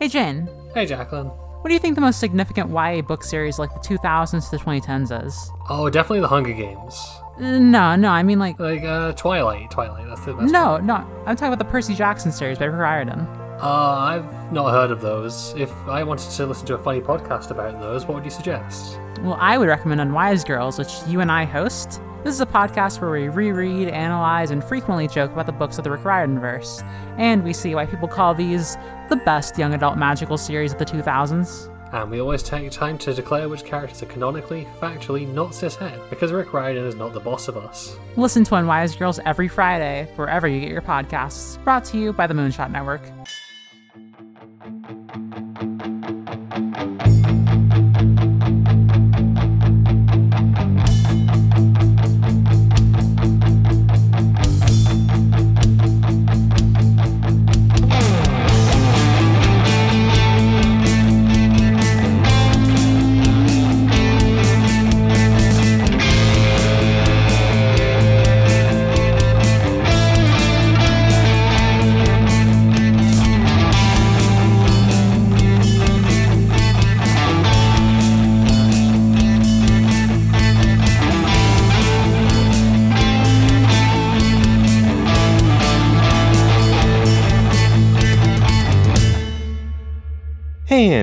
[0.00, 1.26] Hey, Jane, Hey, Jacqueline.
[1.26, 4.62] what do you think the most significant YA book series like the 2000s to the
[4.62, 5.50] 2010s is?
[5.68, 7.04] Oh, definitely the Hunger Games.
[7.38, 8.58] Uh, no, no, I mean like.
[8.60, 9.70] Like, uh, Twilight.
[9.70, 10.86] Twilight, that's the best No, one.
[10.86, 10.94] no,
[11.26, 13.20] I'm talking about the Percy Jackson series by Riordan.
[13.60, 13.64] Uh,
[13.98, 15.52] I've not heard of those.
[15.56, 18.98] If I wanted to listen to a funny podcast about those, what would you suggest?
[19.22, 22.00] Well, I would recommend Unwise Girls, which you and I host.
[22.24, 25.84] This is a podcast where we reread, analyze, and frequently joke about the books of
[25.84, 26.82] the Rick Riordan verse.
[27.16, 28.76] And we see why people call these
[29.08, 31.72] the best young adult magical series of the 2000s.
[31.92, 36.32] And we always take time to declare which characters are canonically, factually not cishet, because
[36.32, 37.96] Rick Riordan is not the boss of us.
[38.16, 41.62] Listen to Unwise Girls every Friday, wherever you get your podcasts.
[41.62, 43.02] Brought to you by the Moonshot Network.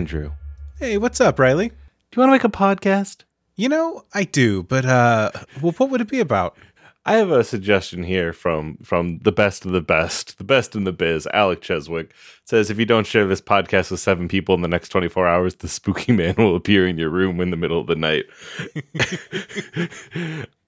[0.06, 0.34] Andrew.
[0.78, 1.70] Hey, what's up, Riley?
[1.70, 1.76] Do
[2.16, 3.24] you want to make a podcast?
[3.56, 5.32] You know, I do, but uh
[5.64, 6.56] well what would it be about?
[7.08, 10.84] I have a suggestion here from from the best of the best, the best in
[10.84, 12.12] the biz, Alec Cheswick.
[12.44, 15.56] Says if you don't share this podcast with seven people in the next 24 hours,
[15.56, 18.26] the spooky man will appear in your room in the middle of the night.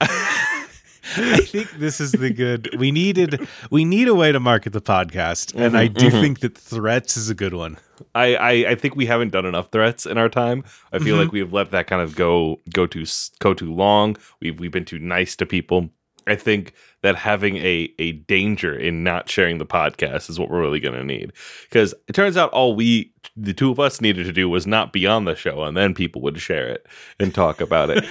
[0.00, 2.76] I think this is the good.
[2.76, 6.58] We needed we need a way to market the podcast, and I do think that
[6.58, 7.78] threats is a good one.
[8.14, 10.64] I, I I think we haven't done enough threats in our time.
[10.92, 11.24] I feel mm-hmm.
[11.24, 13.04] like we've let that kind of go go too
[13.38, 14.16] go too long.
[14.40, 15.90] We've we've been too nice to people.
[16.26, 20.60] I think that having a a danger in not sharing the podcast is what we're
[20.60, 21.32] really going to need
[21.68, 24.92] because it turns out all we the two of us needed to do was not
[24.92, 26.86] be on the show and then people would share it
[27.18, 28.04] and talk about it.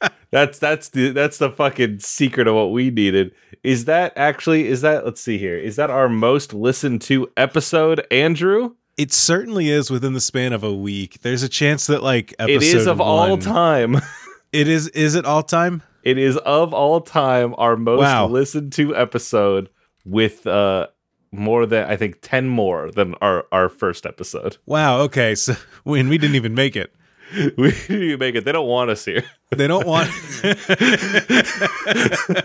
[0.30, 3.32] that's that's the that's the fucking secret of what we needed.
[3.64, 5.56] Is that actually is that let's see here.
[5.56, 8.74] Is that our most listened to episode, Andrew?
[8.96, 11.22] It certainly is within the span of a week.
[11.22, 13.96] There's a chance that like episode it is of all time.
[14.52, 15.82] It is is it all time?
[16.04, 18.28] It is of all time our most Wow.
[18.28, 19.68] listened to episode
[20.04, 20.86] with uh
[21.32, 24.58] more than I think 10 more than our our first episode.
[24.64, 25.34] Wow, okay.
[25.34, 26.94] So when we didn't even make it.
[27.56, 28.44] We make it.
[28.44, 29.24] They don't want us here.
[29.50, 30.08] They don't want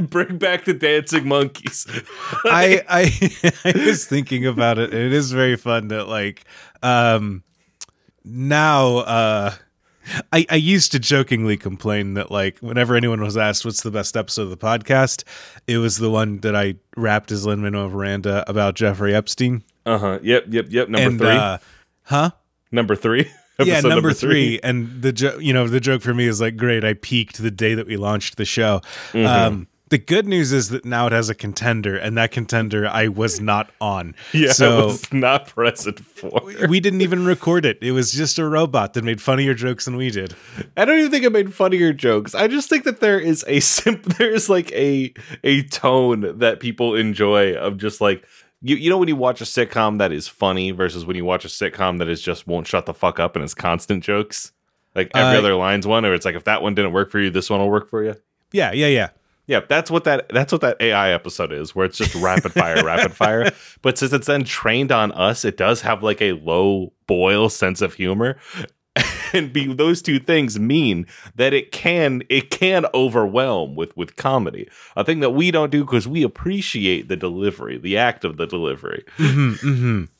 [0.10, 1.86] Bring back the dancing monkeys.
[2.46, 6.46] I, I I was thinking about it, and it is very fun that like
[6.82, 7.44] um
[8.24, 9.54] now uh
[10.34, 14.18] I, I used to jokingly complain that like whenever anyone was asked what's the best
[14.18, 15.24] episode of the podcast,
[15.68, 19.64] it was the one that I rapped as Lin Manuel Miranda about Jeffrey Epstein.
[19.86, 20.20] Uh-huh.
[20.24, 20.90] Yep, yep, yep.
[20.90, 21.30] Number and 3.
[21.30, 21.58] uh
[22.04, 22.32] huh?
[22.72, 23.30] number 3.
[23.66, 24.60] Yeah, Episode number, three.
[24.64, 27.52] And the jo- you know the joke for me is like, great, I peaked the
[27.52, 28.82] day that we launched the show.
[29.12, 29.26] Mm-hmm.
[29.26, 33.08] Um, the good news is that now it has a contender, and that contender I
[33.08, 34.16] was not on.
[34.32, 36.42] Yeah, so I was not present for.
[36.70, 37.80] we didn't even record it.
[37.82, 40.36] It was just a robot that made funnier jokes than we did.
[40.78, 42.36] I don't even think I made funnier jokes.
[42.36, 46.96] I just think that there is a simp there's like a a tone that people
[46.96, 48.26] enjoy of just like
[48.62, 51.46] you you know when you watch a sitcom that is funny versus when you watch
[51.46, 54.52] a sitcom that is just won't shut the fuck up and is constant jokes.
[54.96, 57.20] Like every Uh, other line's one, or it's like if that one didn't work for
[57.20, 58.16] you, this one will work for you.
[58.52, 59.10] Yeah, yeah, yeah.
[59.46, 62.84] Yeah, that's what that that's what that AI episode is, where it's just rapid fire,
[62.84, 63.52] rapid fire.
[63.82, 67.82] But since it's then trained on us, it does have like a low boil sense
[67.82, 68.38] of humor.
[69.34, 74.68] And be those two things mean that it can it can overwhelm with with comedy.
[74.96, 78.48] A thing that we don't do because we appreciate the delivery, the act of the
[78.48, 79.04] delivery.
[79.18, 80.06] hmm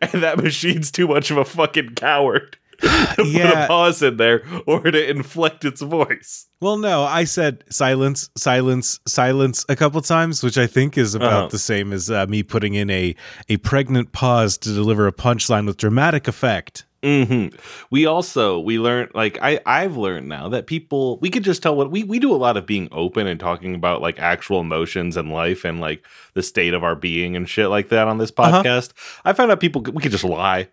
[0.00, 3.66] and that machine's too much of a fucking coward to put a Yeah.
[3.66, 6.46] pause in there or to inflect its voice.
[6.60, 11.32] Well, no, I said silence, silence, silence a couple times, which I think is about
[11.32, 11.48] Uh-huh.
[11.48, 13.14] the same as uh, me putting in a
[13.48, 16.84] a pregnant pause to deliver a punchline with dramatic effect.
[17.02, 17.48] hmm
[17.90, 21.76] We also we learned like I I've learned now that people we could just tell
[21.76, 25.16] what we we do a lot of being open and talking about like actual emotions
[25.16, 28.32] and life and like the state of our being and shit like that on this
[28.36, 28.62] Uh-huh.
[28.62, 28.92] podcast.
[29.24, 30.68] I found out people we could just lie.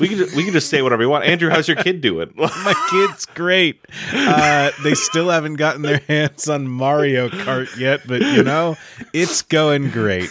[0.00, 1.24] We can just, we can just say whatever we want.
[1.24, 2.32] Andrew, how's your kid doing?
[2.36, 3.84] My kid's great.
[4.12, 8.76] Uh, they still haven't gotten their hands on Mario Kart yet, but you know,
[9.12, 10.30] it's going great.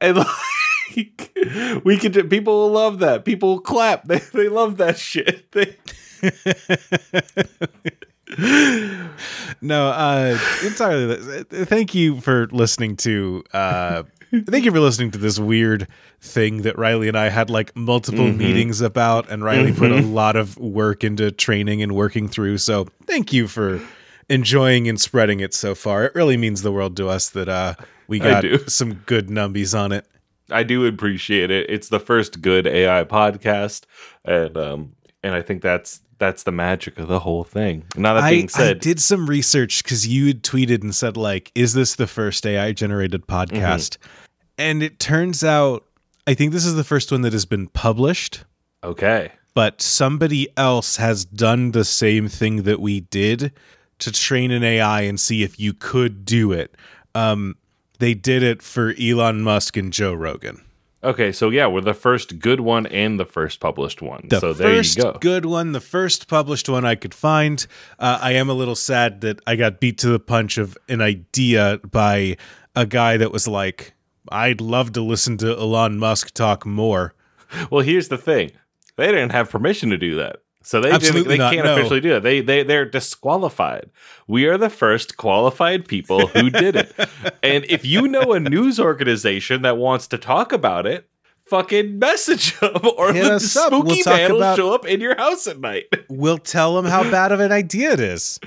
[0.00, 3.24] and like, we could people will love that.
[3.24, 4.04] People will clap.
[4.04, 5.46] They they love that shit.
[8.38, 8.96] They,
[9.60, 11.44] no, uh, entirely.
[11.44, 13.42] Thank you for listening to.
[13.52, 14.04] Uh,
[14.46, 15.86] thank you for listening to this weird
[16.20, 18.38] thing that Riley and I had like multiple Mm-hmm.
[18.38, 22.58] meetings about, and Riley put a lot of work into training and working through.
[22.58, 23.80] So thank you for
[24.28, 26.04] enjoying and spreading it so far.
[26.04, 27.74] It really means the world to us that uh,
[28.08, 30.06] we got some good numbies on it.
[30.50, 31.68] I do appreciate it.
[31.70, 33.84] It's the first good AI podcast,
[34.24, 34.92] and um
[35.22, 37.84] and I think that's that's the magic of the whole thing.
[37.96, 41.16] Now that I, being said, I did some research because you had tweeted and said
[41.16, 43.96] like, "Is this the first AI generated podcast?"
[44.58, 45.84] And it turns out,
[46.26, 48.44] I think this is the first one that has been published.
[48.84, 53.52] okay, But somebody else has done the same thing that we did
[53.98, 56.74] to train an AI and see if you could do it.
[57.14, 57.56] Um,
[57.98, 60.62] they did it for Elon Musk and Joe Rogan.
[61.04, 64.26] okay, so yeah, we're the first good one and the first published one.
[64.28, 65.18] The so there you go.
[65.20, 67.64] good one, the first published one I could find.
[67.98, 71.00] Uh, I am a little sad that I got beat to the punch of an
[71.00, 72.36] idea by
[72.74, 73.94] a guy that was like,
[74.30, 77.14] "I'd love to listen to Elon Musk talk more."
[77.70, 78.52] Well, here's the thing:
[78.96, 81.74] they didn't have permission to do that, so they didn't, they not, can't no.
[81.74, 82.20] officially do it.
[82.20, 83.90] They they they're disqualified.
[84.26, 86.94] We are the first qualified people who did it.
[87.42, 91.08] and if you know a news organization that wants to talk about it.
[91.44, 95.46] Fucking message them, or Hit the spooky We'll man will show up in your house
[95.46, 95.84] at night.
[96.08, 98.38] We'll tell them how bad of an idea it is.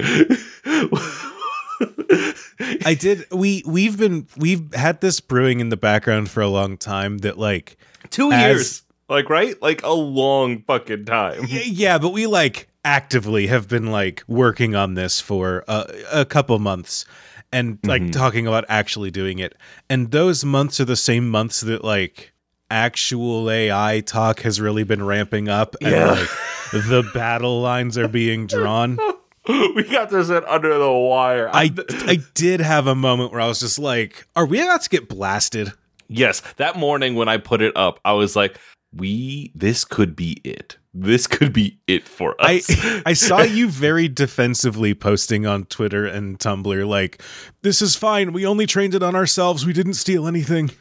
[2.59, 3.25] I did.
[3.31, 7.19] We we've been we've had this brewing in the background for a long time.
[7.19, 7.77] That like,
[8.09, 11.43] Two As- years, like right, like a long fucking time.
[11.47, 16.57] yeah, but we like actively have been like working on this for a, a couple
[16.59, 17.05] months,
[17.51, 18.11] and like mm-hmm.
[18.11, 19.55] talking about actually doing it.
[19.89, 22.33] And those months are the same months that like
[22.71, 26.11] actual AI talk has really been ramping up, and Yeah.
[26.11, 26.29] like
[26.71, 28.97] the battle lines are being drawn.
[29.75, 31.49] we got this in under the wire.
[31.53, 34.89] I I did have a moment where I was just like, "Are we about to
[34.89, 35.71] get blasted?"
[36.07, 38.59] Yes, that morning when I put it up, I was like,
[38.93, 40.77] "We, this could be it.
[40.93, 45.65] This could be it for us." I us." I saw you very defensively posting on
[45.65, 47.21] Twitter and Tumblr like,
[47.61, 48.33] "This is fine.
[48.33, 49.65] We only trained it on ourselves.
[49.65, 50.71] We didn't steal anything."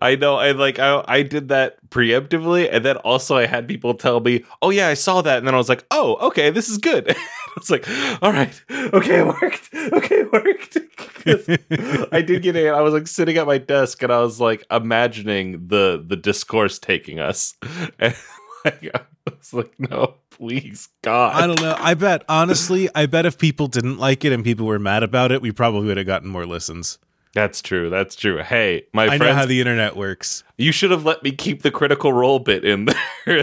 [0.00, 3.94] I know, I like, I, I did that preemptively, and then also I had people
[3.94, 6.68] tell me, "Oh yeah, I saw that," and then I was like, "Oh, okay, this
[6.68, 7.14] is good."
[7.54, 7.86] It's like,
[8.22, 9.68] all right, okay, it worked.
[9.74, 10.78] Okay, it worked.
[12.12, 12.72] I did get it.
[12.72, 16.78] I was like sitting at my desk, and I was like imagining the the discourse
[16.78, 17.54] taking us,
[17.98, 18.16] and
[18.64, 21.76] like, I was like, "No, please, God." I don't know.
[21.78, 25.30] I bet honestly, I bet if people didn't like it and people were mad about
[25.30, 26.98] it, we probably would have gotten more listens.
[27.34, 27.88] That's true.
[27.88, 28.42] That's true.
[28.42, 29.22] Hey, my friend.
[29.22, 30.44] I know how the internet works.
[30.58, 33.42] you should have let me keep the critical role bit in there.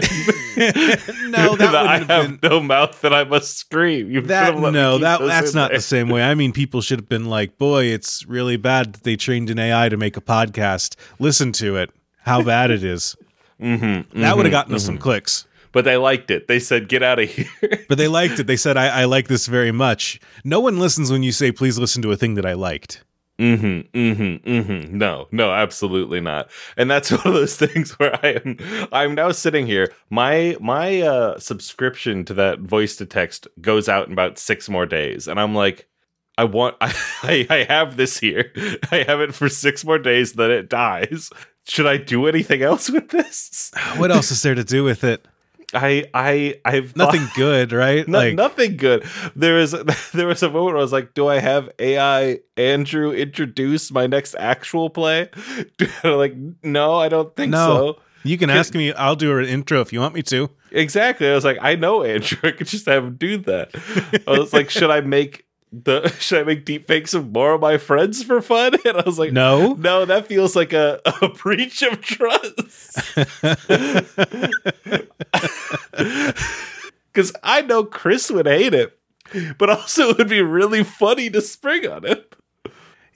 [1.30, 4.08] No, that I have been no mouth that I must scream.
[4.10, 5.78] You should that have let me no that that's not there.
[5.78, 9.02] the same way i mean people should have been like boy it's really bad that
[9.04, 11.90] they trained an ai to make a podcast listen to it
[12.24, 13.16] how bad it is
[13.60, 16.48] Mm-hmm, that would have gotten us some clicks But they liked it.
[16.48, 17.46] They said, "Get out of here."
[17.88, 21.10] but they liked it they said I, I like this very much no one listens
[21.12, 23.04] when you say please listen to a thing that i liked
[23.40, 23.98] mm-hmm.
[23.98, 24.50] Mm-hmm.
[24.50, 24.98] Mm-hmm.
[24.98, 26.50] No, no, absolutely not.
[26.76, 28.88] And that's one of those things where I am.
[28.92, 29.92] I'm now sitting here.
[30.10, 34.86] My my uh, subscription to that voice to text goes out in about six more
[34.86, 35.86] days, and I'm like.
[36.38, 38.50] I want I, I have this here.
[38.90, 41.28] I have it for six more days, then it dies.
[41.66, 43.70] Should I do anything else with this?
[43.96, 45.26] what else is there to do with it
[45.74, 49.04] I I I've nothing good right No, like nothing good.
[49.36, 49.70] There is
[50.14, 54.06] there was a moment where I was like, "Do I have AI Andrew introduce my
[54.06, 55.30] next actual play?"
[56.04, 57.96] like, no, I don't think No.
[57.96, 57.98] so.
[58.24, 61.28] you can ask me i'll do an intro if you want me to Exactly.
[61.28, 62.38] I was like, I know Andrew.
[62.44, 63.70] I could just have him do that.
[64.28, 67.60] I was like, should I make the should I make deep fakes of more of
[67.60, 68.74] my friends for fun?
[68.84, 72.96] And I was like, no no, that feels like a, a breach of trust.
[77.12, 78.98] Because I know Chris would hate it,
[79.58, 82.18] but also it would be really funny to spring on him.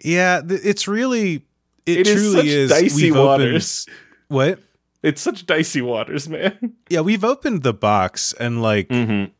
[0.03, 1.45] yeah it's really
[1.87, 3.87] it, It is truly such is dicey We've opened- waters.
[4.29, 4.59] what
[5.03, 6.75] It's such dicey waters, man.
[6.89, 9.31] yeah we've opened the box and like Mm-hmm.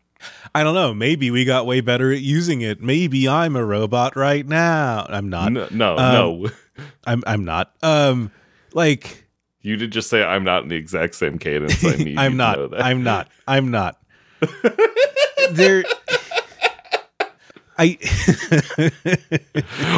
[0.55, 0.95] I don't know.
[0.95, 2.81] Maybe we got way better at using it.
[2.81, 5.07] Maybe I'm a robot right now.
[5.09, 5.53] I'm not.
[5.53, 6.13] No, no, Um,
[6.43, 6.51] no.
[7.07, 7.75] I'm I'm not.
[7.83, 8.31] Um
[8.73, 9.27] like
[9.63, 11.85] You did just say I'm not in the exact same cadence.
[11.85, 12.19] I need.
[12.19, 12.59] I'm not.
[12.75, 13.29] I'm not.
[13.47, 14.01] I'm not.
[15.51, 15.85] there.
[17.79, 17.99] I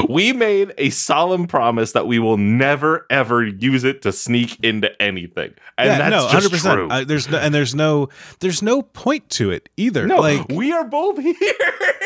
[0.08, 4.90] we made a solemn promise that we will never ever use it to sneak into
[5.02, 6.74] anything, and yeah, that's no, just 100%.
[6.74, 6.88] true.
[6.90, 8.08] Uh, there's no, and there's no
[8.40, 10.06] there's no point to it either.
[10.06, 11.34] no, like we are both here.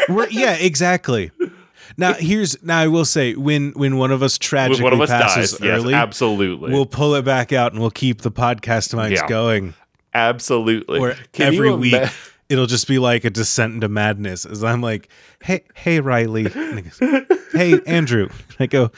[0.08, 1.30] we're, yeah, exactly.
[1.96, 5.10] Now here's now I will say when when one of us tragically one of us
[5.10, 8.94] passes dies, yes, early, absolutely, we'll pull it back out and we'll keep the podcast
[8.94, 9.26] mics Yeah.
[9.28, 9.74] going.
[10.14, 11.14] absolutely.
[11.32, 12.08] Can every week
[12.50, 15.08] it'll just be like a descent into madness as I'm like,
[15.42, 16.46] hey, hey, Riley.
[16.52, 16.98] And he goes,
[17.52, 18.28] hey, Andrew.
[18.28, 18.90] And I go,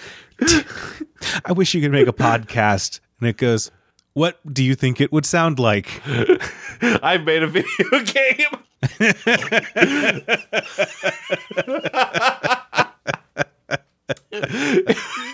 [1.45, 3.01] I wish you could make a podcast.
[3.21, 3.71] And it goes,
[4.15, 6.01] what do you think it would sound like?
[6.83, 8.47] I've made a video game.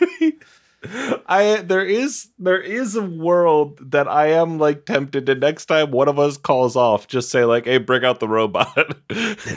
[1.26, 5.90] I there is there is a world that I am like tempted to next time
[5.90, 8.75] one of us calls off, just say like, "Hey, bring out the robot."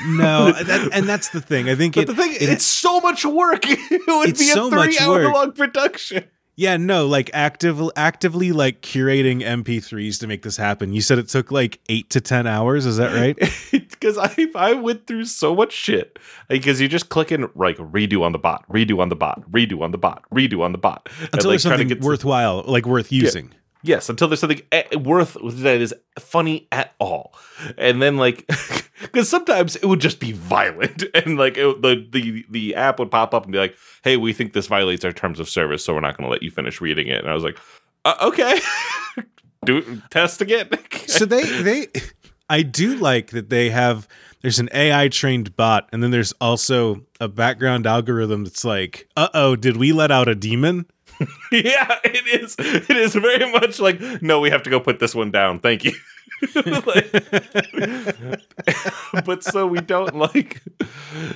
[0.07, 1.69] No, that, and that's the thing.
[1.69, 3.63] I think it, the thing, it- it's so much work.
[3.67, 5.33] It would It's be a so much three hour work.
[5.33, 6.25] long production.
[6.55, 10.93] Yeah, no, like active, actively like curating MP3s to make this happen.
[10.93, 12.85] You said it took like eight to 10 hours.
[12.85, 13.37] Is that right?
[13.71, 18.31] because I I went through so much shit because you're just clicking like redo on
[18.31, 21.29] the bot, redo on the bot, redo on the bot, redo on the bot and,
[21.33, 23.53] Until like, there's something to- worthwhile, like worth using.
[23.83, 27.33] Yes until there's something eh, worth that is funny at all,
[27.77, 28.47] and then like
[29.01, 33.11] because sometimes it would just be violent and like it, the the the app would
[33.11, 35.93] pop up and be like, hey, we think this violates our terms of service, so
[35.93, 37.57] we're not going to let you finish reading it, and I was like,
[38.05, 38.59] uh, okay.
[39.65, 40.69] Do test again.
[41.05, 41.87] so they they
[42.49, 44.07] I do like that they have
[44.41, 49.55] there's an AI trained bot and then there's also a background algorithm that's like, "Uh-oh,
[49.55, 50.87] did we let out a demon?"
[51.51, 52.55] yeah, it is.
[52.59, 55.59] It is very much like, no, we have to go put this one down.
[55.59, 55.93] Thank you.
[56.65, 57.11] Like-
[59.25, 60.61] but so we don't like.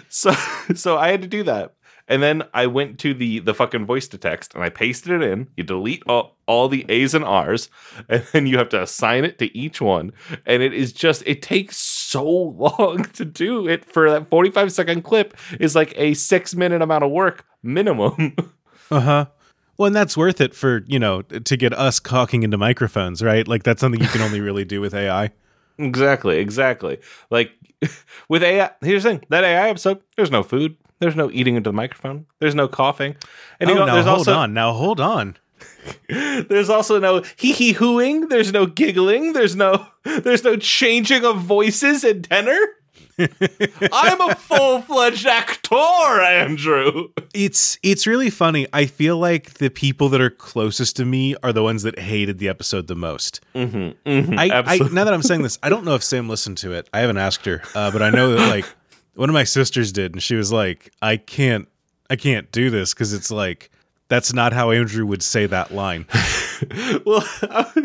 [0.09, 0.31] So
[0.73, 1.75] so I had to do that,
[2.07, 5.31] and then I went to the the fucking voice to text and I pasted it
[5.31, 5.47] in.
[5.57, 7.69] You delete all, all the A's and R's,
[8.09, 10.11] and then you have to assign it to each one,
[10.45, 14.71] and it is just it takes so long to do it for that forty five
[14.71, 18.35] second clip is like a six minute amount of work minimum.
[18.91, 19.25] Uh-huh.
[19.77, 23.47] Well, and that's worth it for, you know, to get us talking into microphones, right?
[23.47, 25.31] Like that's something you can only really do with AI.
[25.77, 26.99] Exactly, exactly.
[27.29, 27.51] Like
[28.29, 31.69] with AI, here's the thing: that AI episode, there's no food, there's no eating into
[31.69, 33.15] the microphone, there's no coughing,
[33.59, 34.53] and oh, you know, now there's hold also on.
[34.53, 35.37] Now hold on.
[36.09, 41.39] there's also no hee hee hooing, there's no giggling, there's no there's no changing of
[41.39, 42.57] voices and tenor.
[43.17, 47.09] I'm a full fledged actor, Andrew.
[47.33, 48.67] It's it's really funny.
[48.73, 52.39] I feel like the people that are closest to me are the ones that hated
[52.39, 53.41] the episode the most.
[53.53, 56.57] Mm-hmm, mm-hmm, I, I now that I'm saying this, I don't know if Sam listened
[56.59, 56.89] to it.
[56.93, 58.65] I haven't asked her, uh, but I know that like
[59.15, 61.67] one of my sisters did, and she was like, "I can't,
[62.09, 63.71] I can't do this because it's like
[64.09, 66.05] that's not how Andrew would say that line."
[67.05, 67.25] well,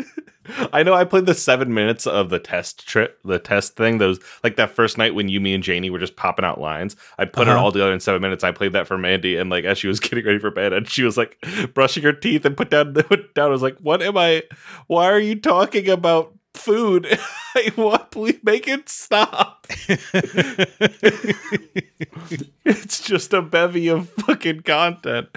[0.73, 3.97] I know I played the seven minutes of the test trip, the test thing.
[3.99, 6.95] Those like that first night when you, me, and Janie were just popping out lines.
[7.19, 7.63] I put it Uh-huh.
[7.63, 8.43] all together in seven minutes.
[8.43, 10.89] I played that for Mandy, and like as she was getting ready for bed, and
[10.89, 11.37] she was like
[11.73, 13.47] brushing her teeth and put down, put down.
[13.49, 14.43] I was like, "What am I?
[14.87, 17.07] Why are you talking about?" Food.
[17.55, 19.65] I want please make it stop.
[22.65, 25.29] it's just a bevy of fucking content.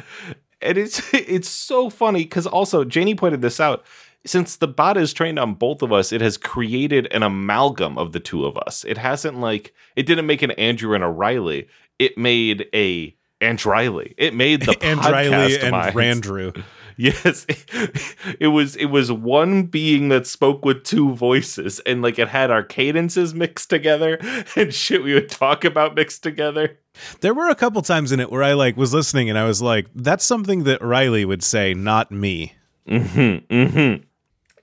[0.60, 3.84] And it's it's so funny because also Janie pointed this out.
[4.26, 8.12] Since the bot is trained on both of us, it has created an amalgam of
[8.12, 8.84] the two of us.
[8.84, 11.68] It hasn't like it didn't make an Andrew and a Riley.
[11.98, 14.14] It made a Andrew Riley.
[14.16, 15.96] It made the and podcast Riley and minds.
[15.96, 16.64] Randrew.
[16.96, 17.44] Yes,
[18.38, 22.52] it was it was one being that spoke with two voices, and like it had
[22.52, 24.18] our cadences mixed together
[24.54, 26.78] and shit we would talk about mixed together.
[27.20, 29.60] There were a couple times in it where I like was listening and I was
[29.60, 32.54] like, "That's something that Riley would say, not me."
[32.88, 33.52] Mm-hmm.
[33.52, 34.03] Mm-hmm.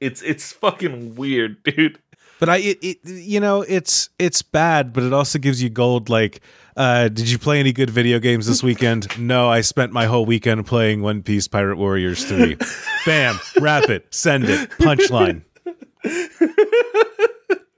[0.01, 1.99] It's it's fucking weird, dude.
[2.39, 6.09] But I, it, it, you know, it's it's bad, but it also gives you gold.
[6.09, 6.41] Like,
[6.75, 9.07] uh, did you play any good video games this weekend?
[9.19, 12.57] no, I spent my whole weekend playing One Piece Pirate Warriors three.
[13.05, 15.43] Bam, wrap it, send it, punchline.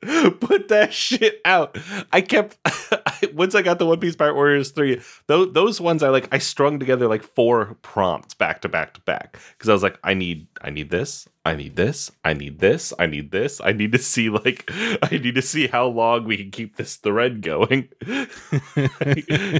[0.39, 1.77] Put that shit out.
[2.11, 2.57] I kept
[3.33, 5.01] once I got the One Piece Pirate Warriors three.
[5.27, 6.27] Those those ones I like.
[6.33, 9.99] I strung together like four prompts back to back to back because I was like,
[10.03, 11.27] I need I need this.
[11.45, 12.09] I need this.
[12.23, 12.93] I need this.
[12.97, 13.59] I need this.
[13.61, 14.63] I need to see like
[15.03, 17.89] I need to see how long we can keep this thread going.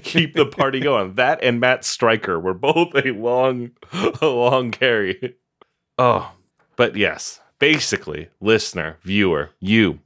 [0.03, 1.15] keep the party going.
[1.15, 3.71] That and Matt Stryker were both a long,
[4.21, 5.35] a long carry.
[5.97, 6.31] Oh,
[6.75, 9.99] But yes, basically, listener, viewer, you,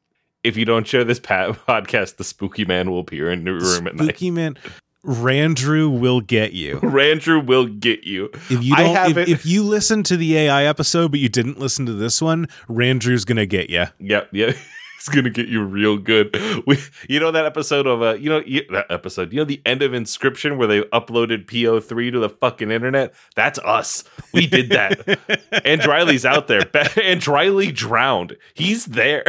[0.48, 3.96] if you don't share this podcast, the spooky man will appear in your room at
[3.96, 4.06] night.
[4.06, 4.58] Spooky man,
[5.06, 6.80] Randrew will get you.
[6.82, 8.30] Randrew will get you.
[8.50, 11.30] If you don't, have if, it- if you listen to the AI episode but you
[11.30, 13.86] didn't listen to this one, Randrew's gonna get you.
[14.00, 14.56] Yep, yep.
[14.98, 16.36] It's gonna get you real good.
[16.66, 19.32] We, you know that episode of uh, you know you, that episode.
[19.32, 23.13] You know the end of Inscryption where they uploaded P03 to the fucking internet.
[23.36, 24.04] That's us.
[24.34, 25.62] We did that.
[25.63, 26.63] and Riley's out there.
[27.01, 28.36] And Riley drowned.
[28.56, 29.24] He's there.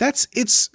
[0.00, 0.70] That's it's.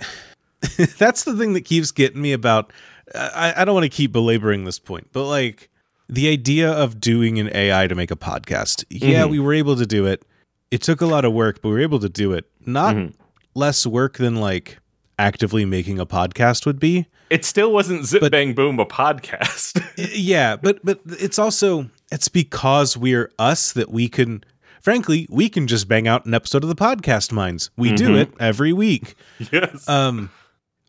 [0.98, 2.72] that's the thing that keeps getting me about.
[3.13, 5.70] I, I don't want to keep belaboring this point, but like
[6.08, 8.86] the idea of doing an AI to make a podcast.
[8.89, 9.32] Yeah, Mhm.
[9.32, 10.24] we were able to do it.
[10.72, 12.46] It took a lot of work, but we were able to do it.
[12.65, 13.13] Not Mhm.
[13.55, 14.77] less work than like
[15.20, 17.08] actively making a podcast would be.
[17.29, 19.82] It still wasn't Zip But- Bang Boom a podcast.
[20.13, 24.44] Yeah, but but it's also it's because we're us that we can
[24.86, 27.72] frankly, we can just bang out an episode of the Podcast Mines.
[27.75, 28.18] We do Mhm.
[28.22, 29.15] it every week.
[29.51, 29.89] yes.
[29.89, 30.30] Um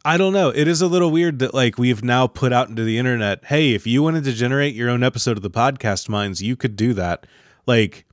[0.04, 0.50] I don't know.
[0.50, 3.72] It is a little weird that like we've now put out into the internet, hey,
[3.74, 6.92] if you wanted to generate your own episode of the Podcast Mines, you could do
[6.94, 7.26] that.
[7.66, 8.04] Like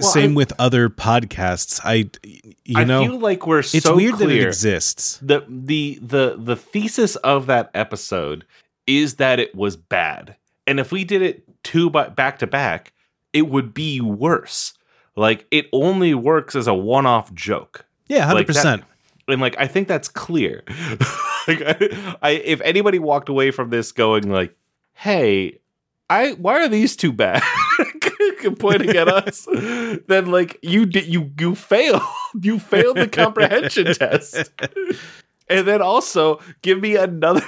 [0.00, 1.80] same I- with other podcasts.
[1.82, 2.10] I
[2.64, 5.18] you I know, feel like we're it's so weird that it exists.
[5.22, 8.44] the the the the thesis of that episode
[8.86, 10.36] is that it was bad
[10.66, 12.92] and if we did it two bu- back to back
[13.32, 14.74] it would be worse
[15.16, 17.84] like it only works as a one-off joke.
[18.08, 18.82] Yeah, Like, 100%.
[19.28, 20.62] and like i think that's clear.
[21.48, 24.54] Like I, I if anybody walked away from this going like
[24.94, 25.58] hey
[26.08, 27.42] i why are these two bad?
[28.60, 29.46] Pointing at us.
[30.06, 32.00] Then like you did you you fail
[32.40, 34.52] you failed the comprehension test.
[35.48, 37.44] And then also give me another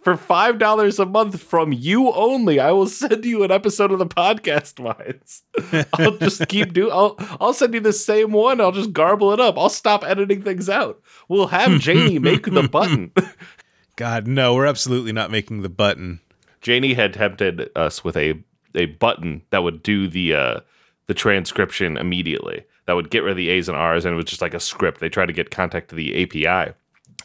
[0.00, 2.58] for five dollars a month from you only.
[2.58, 5.42] I will send you an episode of the Podcast Mines.
[5.98, 6.90] I'll just keep do.
[6.90, 8.60] I'll I'll send you the same one.
[8.60, 9.58] I'll just garble it up.
[9.58, 11.00] I'll stop editing things out.
[11.28, 13.12] We'll have Janie make the button.
[13.96, 16.20] God, no, we're absolutely not making the button.
[16.62, 18.42] Janie had tempted us with a
[18.74, 20.60] a button that would do the uh
[21.06, 22.64] the transcription immediately.
[22.86, 24.60] That would get rid of the A's and R's, and it was just like a
[24.60, 25.00] script.
[25.00, 26.72] They tried to get contact to the API.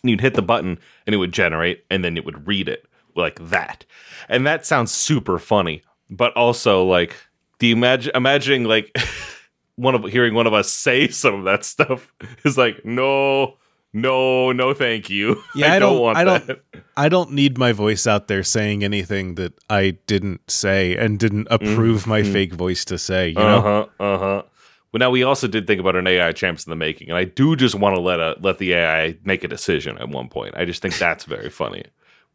[0.05, 2.85] And you'd hit the button, and it would generate, and then it would read it
[3.15, 3.85] like that.
[4.29, 7.15] And that sounds super funny, but also like
[7.57, 8.95] the imagine imagining like
[9.77, 12.13] one of hearing one of us say some of that stuff
[12.45, 13.57] is like no.
[13.97, 15.41] No, no, thank you.
[15.55, 16.59] Yeah, I, I don't, don't- want I don't- that.
[16.97, 21.47] I don't need my voice out there saying anything that I didn't say and didn't
[21.49, 22.31] approve my Mhm.
[22.33, 23.29] fake voice to say.
[23.29, 23.89] You know?
[23.99, 24.43] uh know, huh.
[24.95, 27.25] But now we also did think about an AI champs in the making, and I
[27.25, 30.55] do just want to let a let the AI make a decision at one point.
[30.55, 31.83] I just think that's very funny.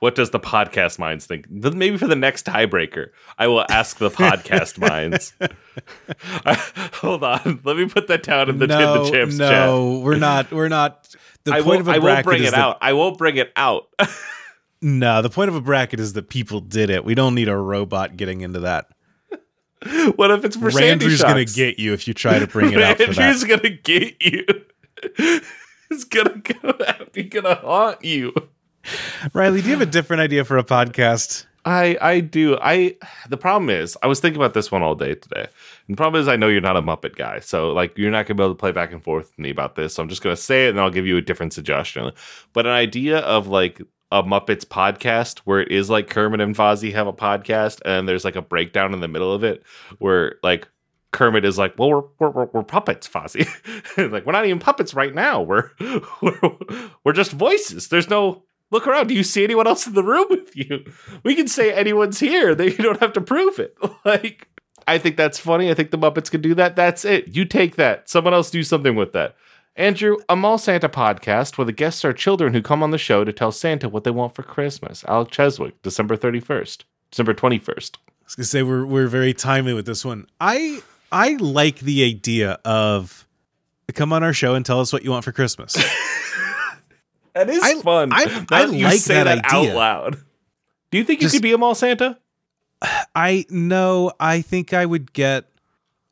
[0.00, 1.48] What does the Podcast Mines think?
[1.48, 5.32] Maybe for the next tiebreaker, I will ask the podcast minds.
[6.96, 9.52] Hold on, let me put that down in the, in no, the champs chat.
[9.52, 10.52] no, we're not.
[10.52, 11.08] We're not.
[11.44, 12.76] The I point won't, of a I won't bring it that, out.
[12.82, 13.88] I won't bring it out.
[14.82, 17.06] No, the point of a bracket is that people did it.
[17.06, 18.88] We don't need a robot getting into that.
[20.16, 22.76] what if it's for Sandy Randrew's gonna get you if you try to bring it
[22.76, 23.00] that.
[23.00, 24.44] Andrew's gonna get you.
[25.88, 27.08] He's gonna go out.
[27.14, 28.32] He's gonna haunt you.
[29.32, 31.46] Riley, do you have a different idea for a podcast?
[31.64, 32.58] I I do.
[32.60, 32.96] I
[33.28, 35.46] the problem is I was thinking about this one all day today.
[35.88, 37.40] And the problem is I know you're not a Muppet guy.
[37.40, 39.76] So like you're not gonna be able to play back and forth with me about
[39.76, 39.94] this.
[39.94, 42.12] So I'm just gonna say it and I'll give you a different suggestion.
[42.52, 43.80] But an idea of like
[44.12, 48.24] a Muppets podcast where it is like Kermit and Fozzie have a podcast and there's
[48.24, 49.62] like a breakdown in the middle of it
[49.98, 50.68] where like
[51.12, 53.48] Kermit is like, well, we're we're, we're, puppets, Fozzie.
[54.12, 55.42] like we're not even puppets right now.
[55.42, 55.70] We're,
[56.22, 56.56] we're
[57.04, 57.88] we're just voices.
[57.88, 59.08] There's no look around.
[59.08, 60.84] Do you see anyone else in the room with you?
[61.24, 62.54] We can say anyone's here.
[62.54, 63.76] They you don't have to prove it.
[64.04, 64.48] Like
[64.88, 65.70] I think that's funny.
[65.70, 66.74] I think the Muppets can do that.
[66.74, 67.28] That's it.
[67.28, 68.08] You take that.
[68.08, 69.36] Someone else do something with that.
[69.76, 73.24] Andrew, a Mall Santa podcast where the guests are children who come on the show
[73.24, 75.04] to tell Santa what they want for Christmas.
[75.06, 77.96] Alec Cheswick, December 31st, December 21st.
[77.96, 80.26] I was gonna say we're we're very timely with this one.
[80.40, 83.26] I I like the idea of
[83.94, 85.76] come on our show and tell us what you want for Christmas.
[87.32, 88.10] That is I- fun.
[88.12, 89.70] I- Now I you like say that that, idea.
[89.70, 90.16] out loud.
[90.90, 92.18] Do you think you Just- could be a Mall Santa?
[93.14, 95.44] I no, I think I would get.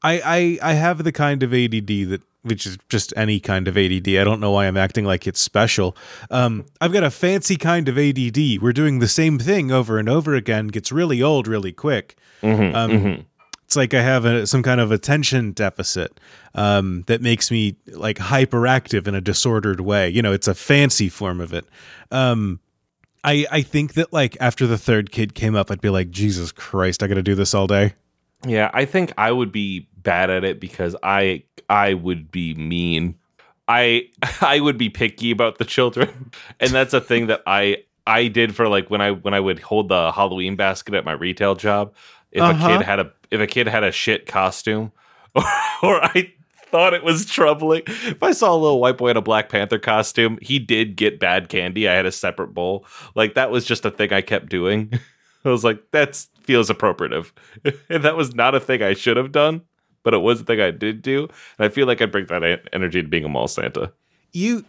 [0.00, 3.76] I I I have the kind of ADD that which is just any kind of
[3.76, 4.08] ADD.
[4.08, 5.96] I don't know why I'm acting like it's special.
[6.30, 8.60] Um, I've got a fancy kind of ADD.
[8.62, 10.68] We're doing the same thing over and over again.
[10.68, 12.16] Gets really old really quick.
[12.42, 13.26] Mm-hmm, Um,
[13.64, 16.18] It's like I have a, some kind of attention deficit
[16.54, 20.08] um, that makes me like hyperactive in a disordered way.
[20.08, 21.66] You know, it's a fancy form of it.
[22.10, 22.60] Um,
[23.24, 26.50] I I think that like after the third kid came up, I'd be like, Jesus
[26.52, 27.94] Christ, I got to do this all day.
[28.46, 33.14] Yeah, I think I would be bad at it because I I would be mean.
[33.68, 34.08] I
[34.40, 38.54] I would be picky about the children, and that's a thing that I I did
[38.56, 41.92] for like when I when I would hold the Halloween basket at my retail job.
[42.32, 42.66] If Uh-huh.
[42.66, 44.92] a kid had a if a kid had a shit costume,
[45.34, 45.44] or,
[45.82, 46.32] or I
[46.70, 47.82] thought it was troubling.
[47.86, 51.18] If I saw a little white boy in a Black Panther costume, he did get
[51.20, 51.88] bad candy.
[51.88, 52.84] I had a separate bowl.
[53.14, 54.92] Like that was just a thing I kept doing.
[55.44, 57.32] I was like, that feels appropriative.
[57.88, 59.62] and that was not a thing I should have done,
[60.08, 61.24] but it was a thing I did do.
[61.58, 63.92] And I feel like I bring that energy to being a mall Santa.
[64.32, 64.64] You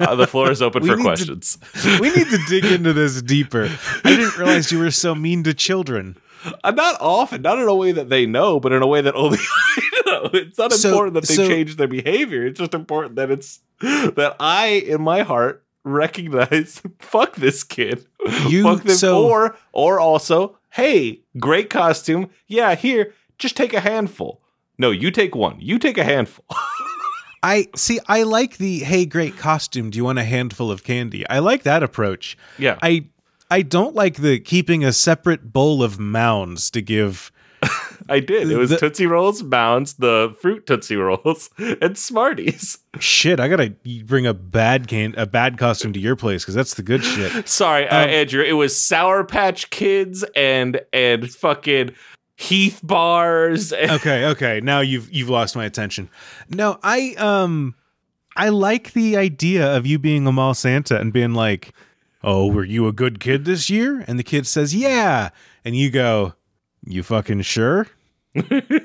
[0.00, 1.58] Uh, the floor is open We for need to- questions.
[2.00, 3.64] we need to dig into this deeper.
[4.04, 6.16] I didn't realize you were so mean to children.
[6.62, 9.14] I'm not often, not in a way that they know, but in a way that
[9.14, 9.38] only
[9.76, 10.30] I know.
[10.32, 12.46] It's not So- important that they so- change their behavior.
[12.46, 18.06] It's just important that it's that I, in my heart, recognize fuck this kid.
[18.48, 18.96] You- fuck them.
[18.96, 22.30] so- or or also, hey, great costume.
[22.46, 24.40] Yeah, here, just take a handful.
[24.78, 25.56] No, you take one.
[25.60, 26.44] You take a handful.
[27.42, 28.00] I see.
[28.06, 29.90] I like the hey, great costume.
[29.90, 31.28] Do you want a handful of candy?
[31.28, 32.36] I like that approach.
[32.58, 32.78] yeah.
[32.82, 33.06] I
[33.50, 37.30] I don't like the keeping a separate bowl of mounds to give.
[38.08, 38.50] I did.
[38.50, 42.78] It was The- Tootsie Rolls, Mounds, the fruit Tootsie Rolls, and Smarties.
[42.98, 46.74] Shit, I gotta bring a bad can a bad costume to your place because that's
[46.74, 47.46] the good shit.
[47.48, 48.42] Sorry, uh, Um, Andrew.
[48.42, 51.94] It was Sour Patch Kids and and fucking
[52.36, 53.72] Heath bars.
[53.90, 54.60] Okay, okay.
[54.60, 56.08] Now you've you've lost my attention.
[56.50, 57.74] No, I um
[58.36, 61.72] I like the idea of you being a mall Santa and being like,
[62.22, 65.30] "Oh, were you a good kid this year?" And the kid says, "Yeah,"
[65.64, 66.34] and you go,
[66.84, 67.86] "You fucking sure?"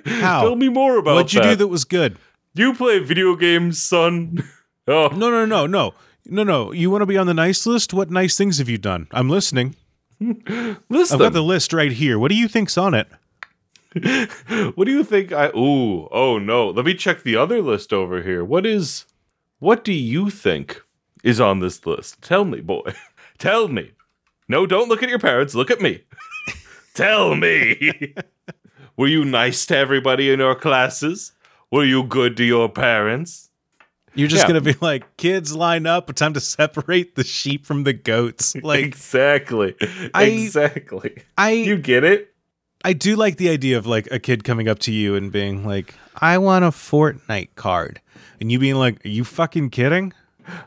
[0.06, 0.42] How?
[0.44, 1.50] Tell me more about What'd you that.
[1.50, 2.18] do that was good?
[2.54, 4.44] you play video games, son?
[4.88, 5.94] Oh, No, no, no, no,
[6.26, 6.72] no, no.
[6.72, 7.94] You want to be on the nice list?
[7.94, 9.08] What nice things have you done?
[9.12, 9.76] I'm listening.
[10.20, 11.14] listen.
[11.14, 12.18] I've got the list right here.
[12.18, 13.08] What do you think's on it?
[14.76, 15.32] what do you think?
[15.32, 16.70] I ooh oh no.
[16.70, 18.44] Let me check the other list over here.
[18.46, 19.06] What is?
[19.60, 20.82] What do you think
[21.24, 22.22] is on this list?
[22.22, 22.94] Tell me, boy.
[23.38, 23.92] Tell me.
[24.48, 25.56] No, don't look at your parents.
[25.56, 26.04] Look at me.
[26.94, 28.14] Tell me.
[28.98, 31.32] Were you nice to everybody in your classes?
[31.72, 33.50] Were you good to your parents?
[34.16, 34.48] You're just Yeah.
[34.48, 36.14] gonna be like, kids line up.
[36.16, 38.56] Time to separate the sheep from the goats.
[38.56, 39.76] Like exactly.
[40.14, 41.24] I- exactly.
[41.38, 42.34] I, You get it?
[42.84, 45.66] I do like the idea of like a kid coming up to you and being
[45.66, 48.00] like, "I want a Fortnite card,"
[48.40, 50.14] and you being like, "Are you fucking kidding?"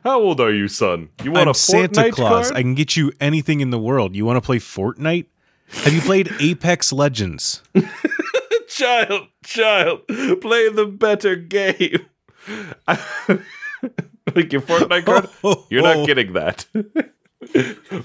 [0.05, 1.09] How old are you, son?
[1.25, 2.48] You want I'm a Santa Claus.
[2.48, 2.59] card?
[2.59, 4.14] I can get you anything in the world.
[4.14, 5.27] You want to play Fortnite?
[5.68, 7.62] Have you played Apex Legends?
[8.68, 12.07] child, child, play the better game.
[12.88, 16.07] like your Fortnite card, oh, you're not oh.
[16.07, 16.66] getting that.
[16.75, 16.83] Me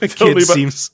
[0.08, 0.92] kid about- seems.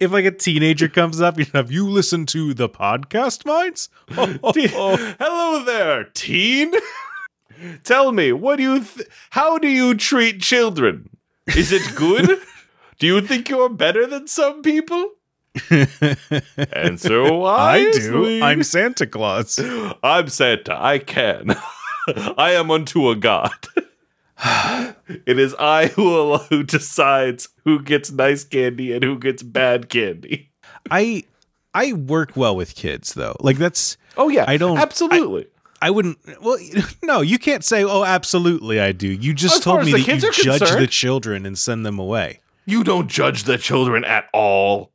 [0.00, 3.88] If like a teenager comes up, you know, have you listened to the Podcast Mines?
[4.08, 6.72] Hello there, teen.
[7.82, 8.84] Tell me, what do you?
[8.84, 11.10] Th- how do you treat children?
[11.48, 12.40] Is it good?
[12.98, 15.10] do you think you're better than some people?
[16.72, 17.76] Answer why.
[17.76, 18.42] I do.
[18.42, 19.58] I'm Santa Claus.
[20.02, 20.76] I'm Santa.
[20.80, 21.56] I can.
[22.38, 23.66] I am unto a god.
[25.26, 30.50] it is I who who decides who gets nice candy and who gets bad candy.
[30.90, 31.24] I
[31.72, 33.36] I work well with kids though.
[33.40, 35.46] Like that's Oh yeah, I don't- absolutely.
[35.82, 36.18] I wouldn't.
[36.40, 36.56] Well,
[37.02, 40.32] no, you can't say, "Oh, absolutely, I do." You just As told me that you
[40.32, 42.40] judge the children and send them away.
[42.64, 44.92] you don't judge the children at all.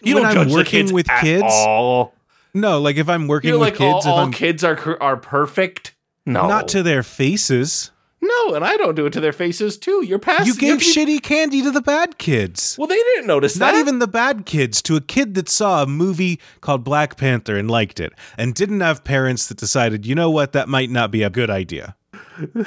[0.00, 2.14] You When don't I'm judge the working kids with at kids, all.
[2.54, 5.16] No, like if I'm working You're with like kids, all, all I'm kids are are
[5.16, 5.96] perfect.
[6.24, 10.04] No, not to their faces, no, and I don't do it to their faces too.
[10.04, 10.46] You're past.
[10.46, 12.76] you gave be- shitty candy to the bad kids.
[12.78, 13.60] Well, they didn't notice that.
[13.60, 13.80] Not that.
[13.80, 17.70] even the bad kids, to a kid that saw a movie called Black Panther and
[17.70, 21.22] liked it, and didn't have parents that decided, you know what, that might not be
[21.22, 21.94] a good idea.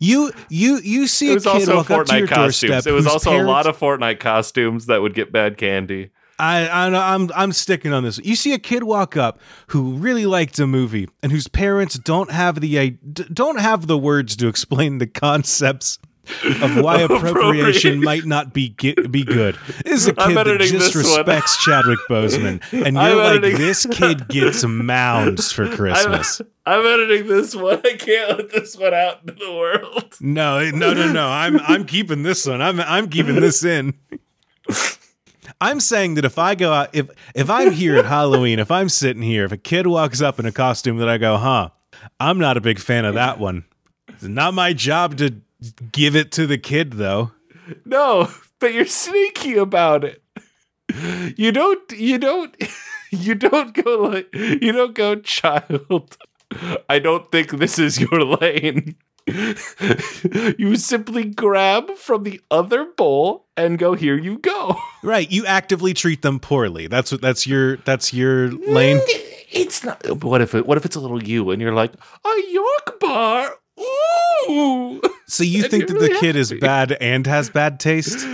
[0.00, 2.70] You you you see It a was kid also walk up to your Fortnite costumes.
[2.70, 2.86] doorstep.
[2.86, 6.10] It was also a lot of Fortnite costumes that would get bad candy.
[6.42, 8.18] I, I I'm I'm sticking on this.
[8.18, 12.32] You see a kid walk up who really liked a movie and whose parents don't
[12.32, 12.90] have the
[13.32, 16.00] don't have the words to explain the concepts
[16.60, 18.70] of why appropriation might not be
[19.08, 19.56] be good.
[19.84, 23.36] This is a I'm kid that editing just respects Chadwick Boseman, and I'm you're like,
[23.36, 26.42] editing- this kid gets mounds for I'm, Christmas.
[26.66, 27.80] I'm editing this one.
[27.84, 30.16] I can't let this one out into the world.
[30.20, 31.28] No, no, no, no.
[31.28, 32.60] I'm I'm keeping this one.
[32.60, 33.94] I'm I'm keeping this in.
[35.62, 38.88] I'm saying that if I go out, if if I'm here at Halloween, if I'm
[38.88, 41.70] sitting here, if a kid walks up in a costume that I go, huh,
[42.18, 43.64] I'm not a big fan of that one.
[44.08, 45.36] It's not my job to
[45.92, 47.30] give it to the kid, though.
[47.84, 50.22] No, but you're sneaky about it.
[51.36, 51.92] You don't.
[51.92, 52.56] You don't.
[53.12, 56.16] you don't go like you don't go child
[56.88, 58.96] i don't think this is your lane
[60.58, 65.94] you simply grab from the other bowl and go here you go Right, you actively
[65.94, 66.86] treat them poorly.
[66.86, 68.98] That's what that's your that's your lane.
[68.98, 71.92] Mm, it's not what if it what if it's a little you and you're like
[72.24, 73.56] a york bar
[74.48, 77.80] ooh So you And think that you're the really kid is bad and has bad
[77.80, 78.26] taste?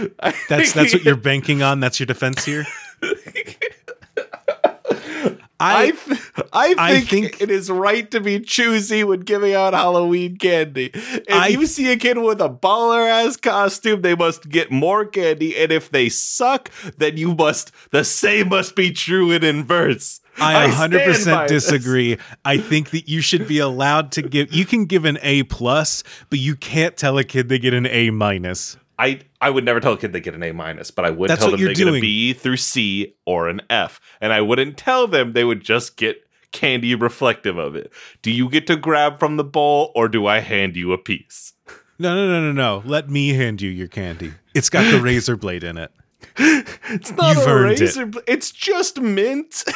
[0.48, 1.80] That's that's what you're banking on.
[1.80, 2.66] That's your defense here.
[5.60, 5.92] I
[6.52, 10.90] I I, think think- it is right to be choosy when giving out Halloween candy.
[10.94, 15.04] If I- you see a kid with a baller ass costume, they must get more
[15.04, 20.20] candy, and if they suck, then you must the same must be true in inverse.
[20.40, 21.64] I stand 100% this.
[21.66, 22.16] disagree.
[22.44, 26.04] I think that you should be allowed to give you can give an A plus,
[26.30, 28.76] but you can't tell a kid they get an A minus.
[29.00, 31.30] I I would never tell a kid they get an A minus, but I would
[31.30, 34.76] That's tell them they get a B through C or an F, and I wouldn't
[34.76, 37.92] tell them they would just get candy reflective of it.
[38.22, 41.52] Do you get to grab from the bowl, or do I hand you a piece?
[41.98, 42.82] No, no, no, no, no.
[42.84, 44.32] Let me hand you your candy.
[44.54, 45.90] It's got the razor blade in it.
[46.36, 47.80] It's not You've a it.
[47.80, 48.06] razor.
[48.06, 49.64] bl- It's just mint.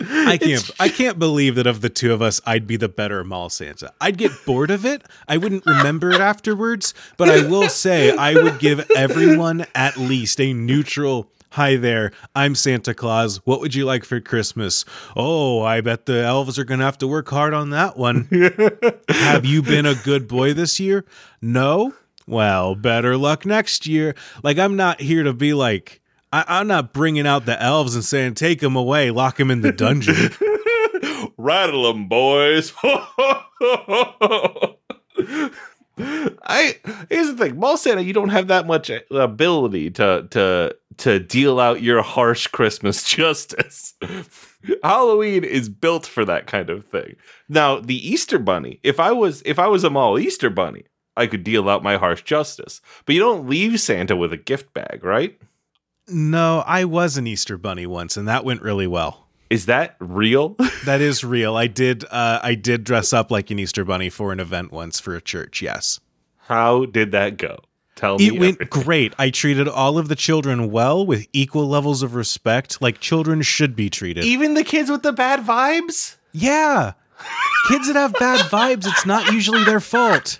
[0.00, 3.24] I can't I can't believe that of the two of us I'd be the better
[3.24, 3.92] mall Santa.
[4.00, 5.02] I'd get bored of it.
[5.28, 10.40] I wouldn't remember it afterwards, but I will say I would give everyone at least
[10.40, 13.40] a neutral Hi there, I'm Santa Claus.
[13.46, 14.84] What would you like for Christmas?
[15.16, 18.28] Oh, I bet the elves are going to have to work hard on that one.
[19.08, 21.06] have you been a good boy this year?
[21.40, 21.94] No?
[22.26, 24.14] Well, better luck next year.
[24.42, 28.04] Like, I'm not here to be like, I- I'm not bringing out the elves and
[28.04, 30.30] saying, take them away, lock them in the dungeon.
[31.36, 32.72] Rattle 'em, boys.
[35.98, 36.76] I
[37.08, 41.18] here's the thing, Mall Santa, you don't have that much uh, ability to to to
[41.18, 43.94] deal out your harsh Christmas justice.
[44.82, 47.16] Halloween is built for that kind of thing.
[47.48, 50.84] Now, the Easter Bunny, if I was if I was a mall Easter Bunny,
[51.16, 52.82] I could deal out my harsh justice.
[53.06, 55.38] But you don't leave Santa with a gift bag, right?
[56.08, 59.26] No, I was an Easter bunny once, and that went really well.
[59.50, 60.56] Is that real?
[60.86, 61.56] That is real.
[61.56, 62.04] I did.
[62.04, 65.20] Uh, I did dress up like an Easter bunny for an event once for a
[65.20, 65.60] church.
[65.60, 65.98] Yes,
[66.46, 67.58] How did that go?
[67.96, 68.26] Tell me.
[68.28, 68.82] it went everything.
[68.84, 69.14] great.
[69.18, 73.74] I treated all of the children well with equal levels of respect, like children should
[73.74, 74.22] be treated.
[74.22, 76.16] Even the kids with the bad vibes?
[76.32, 76.92] yeah,
[77.68, 80.38] kids that have bad vibes, it's not usually their fault.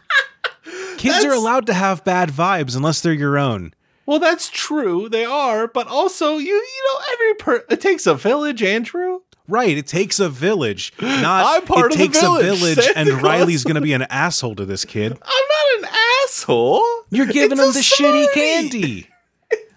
[0.96, 3.74] Kids are allowed to have bad vibes unless they're your own.
[4.06, 5.08] Well, that's true.
[5.08, 9.20] They are, but also you you know every per it takes a village, Andrew.
[9.48, 10.92] Right, it takes a village.
[11.00, 13.22] Not I'm part it of the takes village, a village, Santa and Claus.
[13.22, 15.12] Riley's going to be an asshole to this kid.
[15.22, 16.84] I'm not an asshole.
[17.10, 18.34] You're giving It's a the shitty sorority.
[18.34, 19.08] candy.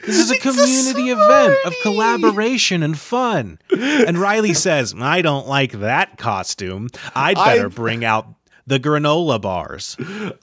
[0.06, 1.82] This is a It's a community event of sorority.
[1.84, 3.60] collaboration and fun.
[3.78, 6.88] And Riley says, I don't like that costume.
[7.13, 8.28] I'd better I- bring out
[8.65, 9.98] the granola bars.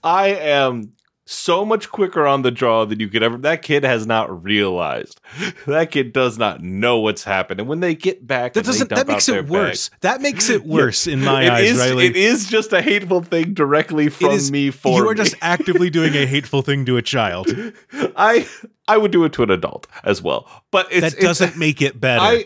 [0.04, 0.92] I am
[1.28, 3.36] so much quicker on the draw than you could ever.
[3.36, 5.20] That kid has not realized.
[5.66, 7.58] That kid does not know what's happened.
[7.60, 9.90] And when they get back, That doesn't that makes it worse.
[10.00, 12.06] That makes it worse in my It eyes, is- Riley.
[12.06, 15.16] It is just a hateful thing directly from is- me for you are me.
[15.18, 17.48] just actively doing a hateful thing to a child.
[18.16, 18.48] I
[18.88, 22.00] I would do it to an adult as well, but it's, That doesn't make it
[22.00, 22.22] better.
[22.22, 22.44] I,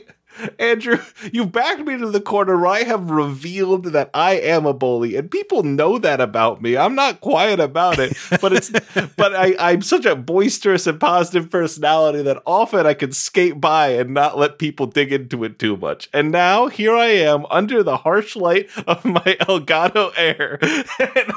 [0.59, 0.99] Andrew,
[1.33, 5.17] you've backed me to the corner where I have revealed that I am a bully,
[5.17, 6.77] and people know that about me.
[6.77, 8.71] I'm not quiet about it, but it's
[9.17, 13.89] but I, I'm such a boisterous and positive personality that often I can skate by
[13.89, 16.09] and not let people dig into it too much.
[16.13, 20.59] And now here I am under the harsh light of my Elgato air.
[21.01, 21.33] And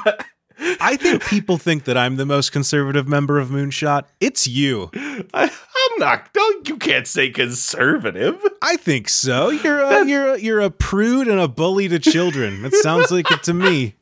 [0.80, 4.04] I- think people think that I'm the most conservative member of Moonshot.
[4.20, 4.90] It's you.
[4.94, 6.32] I, I'm not.
[6.32, 8.40] Don't you can't say conservative.
[8.62, 9.50] I think so.
[9.50, 12.62] You're a, you're a, you're a prude and a bully to children.
[12.62, 13.96] That sounds like it to me.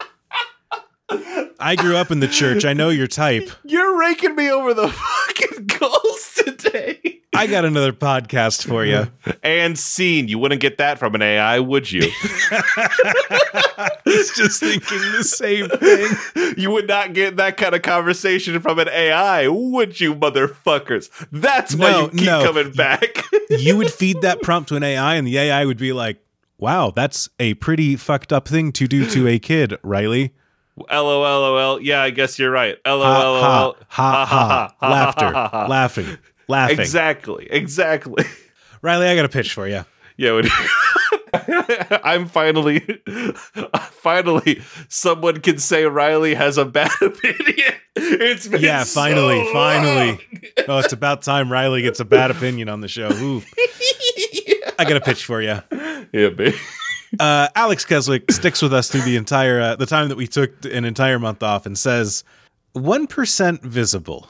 [1.58, 2.64] I grew up in the church.
[2.64, 3.50] I know your type.
[3.64, 4.88] You're raking me over the
[5.28, 7.21] fucking coals today.
[7.34, 9.10] I got another podcast for you.
[9.42, 10.28] And scene.
[10.28, 12.02] You wouldn't get that from an AI, would you?
[12.50, 16.54] I was just thinking the same thing.
[16.58, 21.08] you would not get that kind of conversation from an AI, would you, motherfuckers?
[21.32, 22.44] That's why No, you keep no.
[22.44, 23.24] coming back.
[23.50, 26.22] You would feed that prompt to an AI, and the AI would be like,
[26.58, 30.32] "Wow, that's a pretty fucked up thing to do to a kid, Riley."
[30.90, 32.78] LOL, yeah, I guess you're right.
[32.86, 33.04] LOL,
[33.42, 34.86] Ha ha ha ha.
[34.88, 36.18] Laughter, laughing,
[36.48, 36.80] laughing.
[36.80, 38.24] Exactly, exactly.
[38.82, 39.84] Riley, I got a pitch for you.
[40.16, 40.48] Yeah, when-
[42.04, 42.80] I'm finally,
[43.90, 47.72] finally, someone can say Riley has a bad opinion.
[47.96, 49.52] It's been Yeah, finally, long.
[49.52, 50.20] finally.
[50.68, 53.10] Oh, it's about time Riley gets a bad opinion on the show.
[53.12, 53.42] Ooh.
[54.78, 55.58] I got a pitch for you.
[56.12, 56.54] Yeah, baby.
[57.18, 60.64] Uh, Alec Cheswick sticks with us through the entire uh, the time that we took
[60.64, 62.24] an entire month off and says
[62.72, 64.28] one percent visible.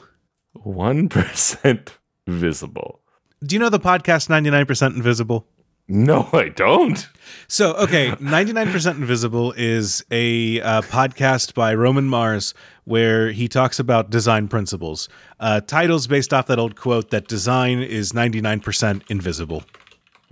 [0.53, 3.01] One percent visible.
[3.43, 5.47] Do you know the podcast ninety nine percent invisible?
[5.89, 7.09] No, I don't.
[7.49, 12.53] So, okay, 99% Invisible is a uh, podcast by Roman Mars
[12.85, 15.09] where he talks about design principles.
[15.41, 19.65] Uh, titles based off that old quote that design is 99% invisible.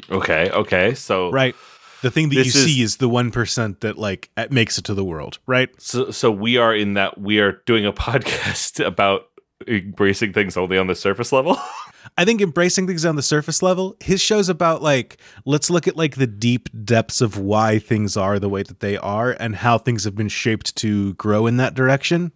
[0.10, 0.94] Okay, okay.
[0.94, 1.54] So Right.
[2.02, 5.04] The thing that you is- see is the 1% that like makes it to the
[5.04, 5.70] world, right?
[5.82, 9.24] So, so we are in that we are doing a podcast about
[9.68, 11.60] embracing things only on the surface level.
[12.18, 15.96] I think embracing things on the surface level, his show's about like let's look at
[15.96, 19.78] like the deep depths of why things are the way that they are and how
[19.78, 22.32] things have been shaped to grow in that direction.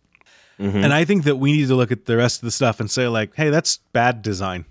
[0.60, 0.78] Mm-hmm.
[0.78, 2.90] And I think that we need to look at the rest of the stuff and
[2.90, 4.66] say like, "Hey, that's bad design."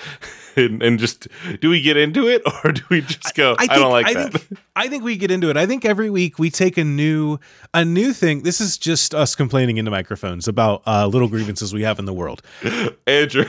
[0.56, 1.28] and, and just
[1.60, 3.54] do we get into it or do we just go?
[3.58, 4.32] I, don't like I that.
[4.32, 5.56] Think, I think we get into it.
[5.56, 7.38] I think every week we take a new
[7.74, 8.42] a new thing.
[8.42, 12.14] This is just us complaining into microphones about uh, little grievances we have in the
[12.14, 12.42] world.
[13.06, 13.46] Andrew,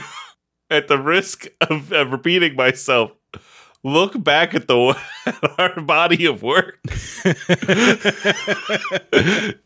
[0.74, 3.12] at the risk of, of repeating myself,
[3.82, 6.80] look back at the at our body of work.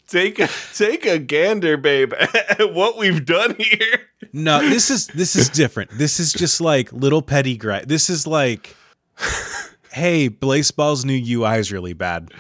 [0.08, 4.00] take a take a gander, babe, at what we've done here.
[4.32, 5.90] No, this is this is different.
[5.92, 7.86] This is just like little petty gripe.
[7.86, 8.76] This is like,
[9.92, 12.32] hey, Blaseball's new UI is really bad.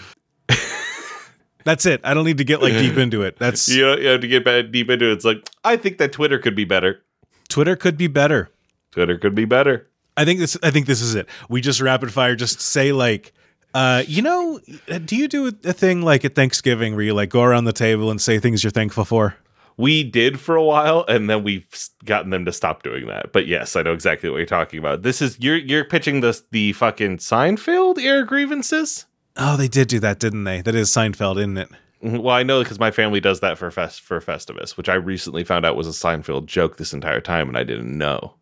[1.64, 2.00] That's it.
[2.02, 3.38] I don't need to get like deep into it.
[3.38, 5.12] That's You, know, you have to get back deep into it.
[5.12, 7.02] It's like I think that Twitter could be better.
[7.48, 8.50] Twitter could be better.
[8.98, 9.88] Twitter could be better.
[10.16, 10.56] I think this.
[10.62, 11.28] I think this is it.
[11.48, 12.34] We just rapid fire.
[12.34, 13.32] Just say like,
[13.74, 14.58] uh, you know,
[15.04, 18.10] do you do a thing like at Thanksgiving where you like go around the table
[18.10, 19.36] and say things you're thankful for?
[19.76, 21.64] We did for a while, and then we've
[22.04, 23.32] gotten them to stop doing that.
[23.32, 25.02] But yes, I know exactly what you're talking about.
[25.02, 29.06] This is you're you're pitching the the fucking Seinfeld air grievances.
[29.36, 30.60] Oh, they did do that, didn't they?
[30.62, 31.68] That is Seinfeld, isn't it?
[32.02, 32.22] Mhm.
[32.22, 35.44] Well, I know because my family does that for fest for Festivus, which I recently
[35.44, 38.34] found out was a Seinfeld joke this entire time, and I didn't know.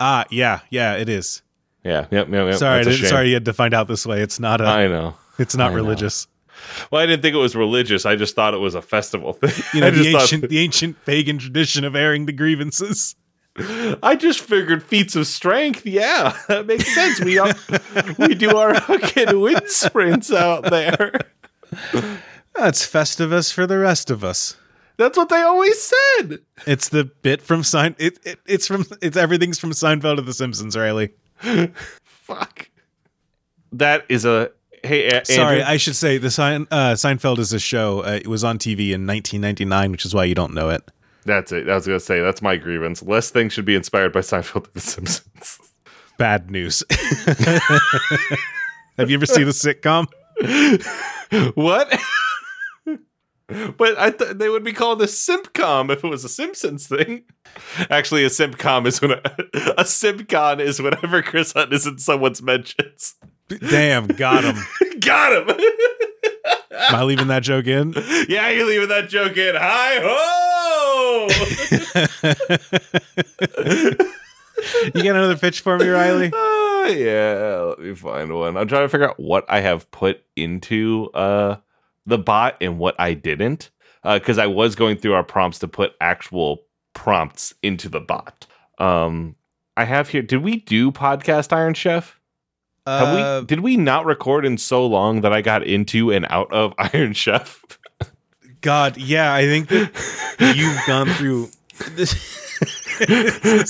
[0.00, 1.42] Ah, yeah, yeah, it is.
[1.84, 2.54] Yeah, yep, yep, yep.
[2.54, 4.20] sorry, I That's a didn't- sorry you had to find out this way.
[4.20, 4.64] It's not a.
[4.64, 5.14] I know.
[5.38, 5.76] it's not I know.
[5.76, 6.26] religious.
[6.90, 8.04] Well, I didn't think it was religious.
[8.04, 9.50] I just thought it was a festival thing.
[9.74, 13.14] You know the thought- ancient, the ancient pagan tradition of airing the grievances.
[14.02, 15.84] I just figured feats of strength.
[15.86, 17.20] Yeah, that makes sense.
[17.20, 17.52] We are,
[18.18, 21.12] we do our fucking wind sprints out there.
[22.54, 24.56] That's Festivus for the rest of us.
[24.98, 26.38] That's what they always said.
[26.66, 27.94] It's the bit from Sein.
[27.98, 31.14] It, it it's from it's everything's from Seinfeld to The Simpsons, Riley.
[32.04, 32.68] Fuck.
[33.72, 34.50] That is a
[34.82, 35.06] hey.
[35.08, 38.00] A- Sorry, I should say the Sein, uh, Seinfeld is a show.
[38.00, 40.82] Uh, it was on TV in 1999, which is why you don't know it.
[41.24, 41.68] that's it.
[41.68, 43.02] I was gonna say that's my grievance.
[43.02, 45.60] Less things should be inspired by Seinfeld than The Simpsons.
[46.18, 46.82] Bad news.
[48.98, 50.08] Have you ever seen a sitcom?
[51.54, 52.00] what?
[53.48, 57.24] But I th- they would be called a simpcom if it was a Simpsons thing.
[57.90, 59.22] Actually, a simpcom is when a,
[59.78, 63.14] a simpcon is whenever Chris Hunt is in someone's mentions.
[63.48, 64.56] Damn, got him.
[65.00, 65.56] Got him.
[66.72, 67.94] Am I leaving that joke in?
[68.28, 69.54] yeah, you're leaving that joke in.
[69.56, 71.28] Hi ho!
[74.94, 76.32] You got another pitch for me, Riley?
[76.32, 78.56] Uh, yeah, let me find one.
[78.56, 81.56] I'm trying to figure out what I have put into uh
[82.08, 83.70] the bot and what I didn't.
[84.02, 86.62] Because I was going through our prompts to put actual
[86.94, 88.46] prompts into the bot.
[88.78, 89.36] Um
[89.76, 92.18] I have here did we do podcast Iron Chef?
[92.86, 96.26] Have Uh, we did we not record in so long that I got into and
[96.30, 97.62] out of Iron Chef?
[98.60, 101.50] God, yeah, I think that you've gone through
[101.90, 102.12] this.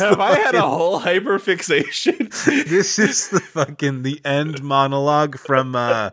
[0.00, 2.28] have I had a whole hyper fixation?
[2.46, 6.10] this is the fucking the end monologue from uh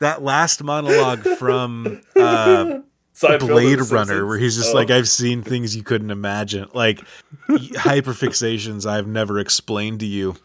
[0.00, 2.80] that last monologue from uh
[3.40, 4.76] Blade Runner where he's just Oh.
[4.76, 7.00] like I've seen things you couldn't imagine like
[7.48, 10.36] hyperfixations I've never explained to you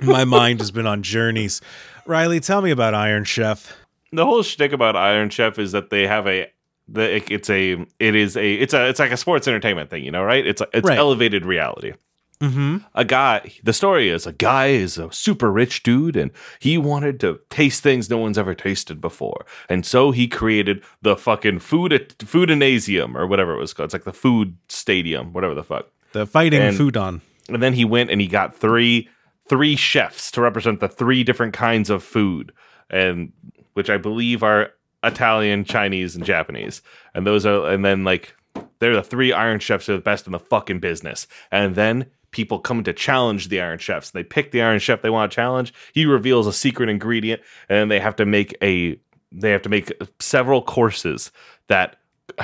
[0.00, 1.60] my mind has been on journeys
[2.06, 3.76] Riley tell me about Iron Chef
[4.12, 6.50] the whole shtick about Iron Chef is that they have a
[6.88, 10.04] the it- it's a it is a it's a it's like a sports entertainment thing,
[10.04, 10.46] you know, right?
[10.46, 10.96] It's a, it's Right.
[10.96, 11.92] elevated reality.
[12.40, 12.78] Mm-hmm.
[12.94, 17.18] A guy, the story is a guy is a super rich dude, and he wanted
[17.20, 21.92] to taste things no one's ever tasted before, and so he created the fucking food
[22.18, 23.86] foodinasium or whatever it was called.
[23.86, 25.88] It's like the food stadium, whatever the fuck.
[26.12, 27.20] the fighting And- food on.
[27.48, 29.08] and then he went and he got three
[29.48, 32.52] three chefs to represent the three different kinds of food
[32.90, 33.32] and
[33.74, 34.70] which i believe are
[35.04, 36.82] italian chinese and japanese.
[37.14, 38.34] And those are and then like
[38.80, 41.26] they're the three iron chefs who are the best in the fucking business.
[41.52, 44.10] And then people come to challenge the Iron Chefs.
[44.10, 45.72] They pick the Iron Chef they want to challenge.
[45.92, 48.98] He reveals a secret ingredient, and then they have to make a
[49.32, 51.30] they have to make several courses
[51.68, 51.96] that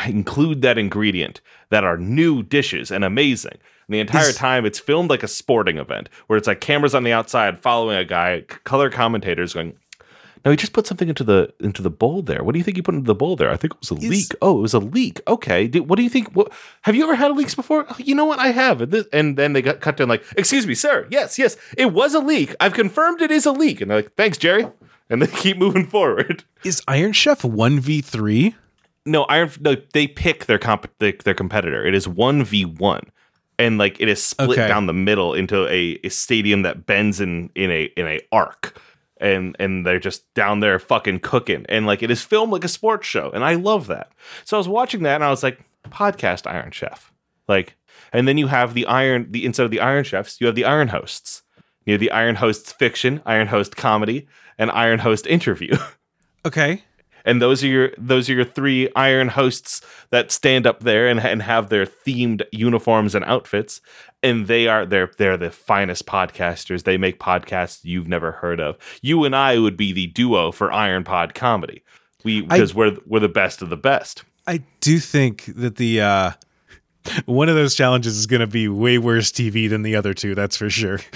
[0.06, 3.58] include that ingredient that are new dishes and amazing.
[3.88, 6.94] And the entire Is- time it's filmed like a sporting event where it's like cameras
[6.94, 9.74] on the outside following a guy, color commentators going,
[10.44, 12.42] no, he just put something into the into the bowl there.
[12.42, 13.50] What do you think he put into the bowl there?
[13.50, 14.34] I think it was a leak.
[14.42, 15.20] Oh, it was a leak.
[15.28, 15.66] Okay.
[15.68, 16.34] Did, what do you think?
[16.34, 17.86] What, have you ever had leaks before?
[17.88, 18.38] Oh, you know what?
[18.38, 18.80] I have.
[18.80, 21.06] And, this, and then they got cut down like, excuse me, sir.
[21.10, 22.54] Yes, yes, it was a leak.
[22.60, 23.80] I've confirmed it is a leak.
[23.80, 24.66] And they're like, thanks, Jerry.
[25.10, 26.44] And they keep moving forward.
[26.64, 28.54] Is Iron Chef one v three?
[29.04, 29.50] No, Iron.
[29.60, 31.84] No, they pick their comp their, their competitor.
[31.84, 33.02] It is one v one,
[33.58, 34.68] and like it is split Okay.
[34.68, 38.80] down the middle into a, a stadium that bends in in a in a arc,
[39.22, 42.68] and and they're just down there fucking cooking, and like it is filmed like a
[42.68, 44.12] sports show, and I love that.
[44.44, 47.12] So I was watching that, and I was like, podcast Iron Chef,
[47.48, 47.76] like,
[48.12, 50.64] and then you have the Iron the instead of the Iron Chefs, you have the
[50.64, 51.42] Iron Hosts.
[51.84, 55.76] You have the Iron Hosts fiction, Iron Host comedy, and Iron Host interview.
[56.44, 56.82] Okay.
[57.24, 61.20] And those are your those are your three iron hosts that stand up there and,
[61.20, 63.80] and have their themed uniforms and outfits
[64.22, 68.76] and they are they're they're the finest podcasters they make podcasts you've never heard of
[69.02, 71.82] you and i would be the duo for iron pod comedy
[72.24, 76.32] we because we're we're the best of the best I do think that the uh
[77.26, 80.34] one of those challenges is going to be way worse TV than the other two.
[80.36, 81.00] That's for sure.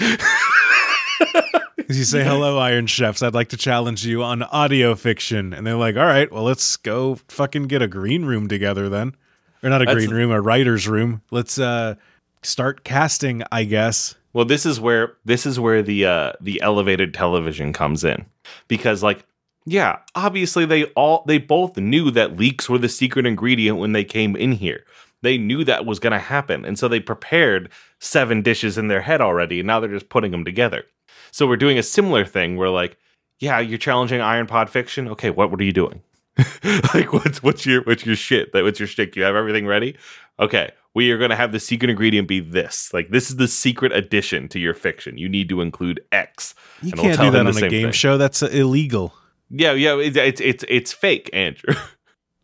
[1.89, 3.21] you say hello, Iron Chefs.
[3.23, 6.75] I'd like to challenge you on audio fiction, and they're like, "All right, well, let's
[6.77, 9.15] go fucking get a green room together then,
[9.63, 11.21] or not a That's- green room, a writer's room.
[11.31, 11.95] Let's uh
[12.41, 17.13] start casting, I guess." Well, this is where this is where the uh the elevated
[17.13, 18.25] television comes in.
[18.67, 19.25] Because like
[19.65, 24.03] yeah, obviously they all they both knew that leaks were the secret ingredient when they
[24.03, 24.83] came in here.
[25.23, 26.63] They knew that was going to happen.
[26.63, 27.69] And so they prepared
[27.99, 30.83] seven dishes in their head already and now they're just putting them together.
[31.31, 32.97] So we're doing a similar thing where like
[33.39, 35.07] yeah, you're challenging Iron Pod fiction.
[35.09, 36.01] Okay, what what are you doing?
[36.93, 38.53] like what's what's your what's your shit?
[38.53, 39.15] That what's your shtick?
[39.15, 39.95] You have everything ready?
[40.39, 42.93] Okay, we are going to have the secret ingredient be this.
[42.93, 45.17] Like this is the secret addition to your fiction.
[45.17, 46.53] You need to include X.
[46.81, 47.91] You And we'll can't tell do that on a game thing.
[47.91, 48.17] show.
[48.17, 49.13] That's illegal.
[49.49, 51.73] Yeah, yeah, it's it's it's, it's fake, Andrew.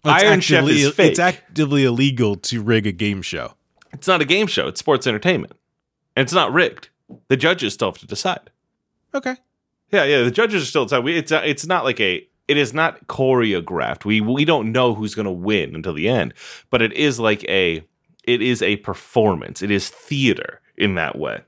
[0.06, 1.12] It's Iron Chef is fake.
[1.12, 3.54] It's actively illegal to rig a game show.
[3.94, 4.68] it's not a game show.
[4.68, 5.54] It's sports entertainment,
[6.16, 6.90] and it's not rigged.
[7.30, 8.50] The judges still have to decide.
[9.14, 9.36] Okay.
[9.92, 10.24] Yeah, yeah.
[10.24, 11.04] The judges are still decide.
[11.04, 12.28] We, it's uh, it's not like a.
[12.48, 14.06] It is not choreographed.
[14.06, 16.34] We we don't know who's going to win until the end,
[16.70, 17.84] but it is like a.
[18.24, 19.62] It is a performance.
[19.62, 21.42] It is theater in that way,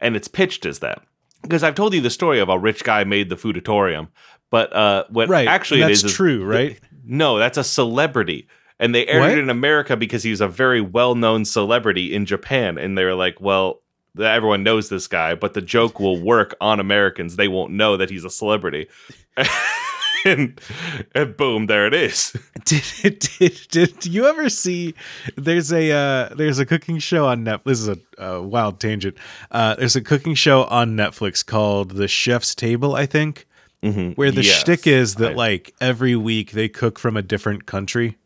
[0.00, 1.02] and it's pitched as that.
[1.42, 4.08] Because I've told you the story of a rich guy made the foodorium,
[4.50, 5.48] but uh, what Right.
[5.48, 6.78] actually and it that's is is- true, right?
[7.04, 8.46] No, that's a celebrity.
[8.78, 9.30] And they aired What?
[9.32, 12.78] it in America because he was a very well known celebrity in Japan.
[12.78, 13.82] And they were like, well,
[14.16, 17.36] th- everyone knows this guy, but the joke will work on Americans.
[17.36, 18.88] They won't know that he's a celebrity.
[20.24, 20.60] and,
[21.14, 22.32] and boom, there it is.
[22.64, 22.82] did,
[23.38, 24.94] did did you ever see
[25.36, 27.88] there's a uh there's a cooking show on Netflix this is
[28.18, 29.16] a, wild tangent
[29.50, 33.46] uh there's a cooking show on Netflix called The Chef's Table I think
[33.82, 34.14] Mhm.
[34.18, 34.60] where the Yes.
[34.60, 38.18] shtick is that I- like every week they cook from a different country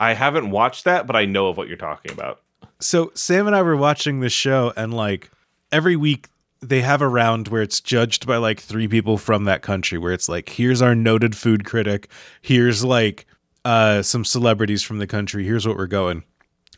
[0.00, 2.40] I haven't watched that, but I know of what you're talking about.
[2.82, 5.30] So Sam and I were watching this show and like
[5.70, 6.28] every week
[6.60, 10.12] they have a round where it's judged by like three people from that country where
[10.12, 12.08] it's like here's our noted food critic
[12.40, 13.26] here's like
[13.64, 16.22] uh some celebrities from the country here's what we're going.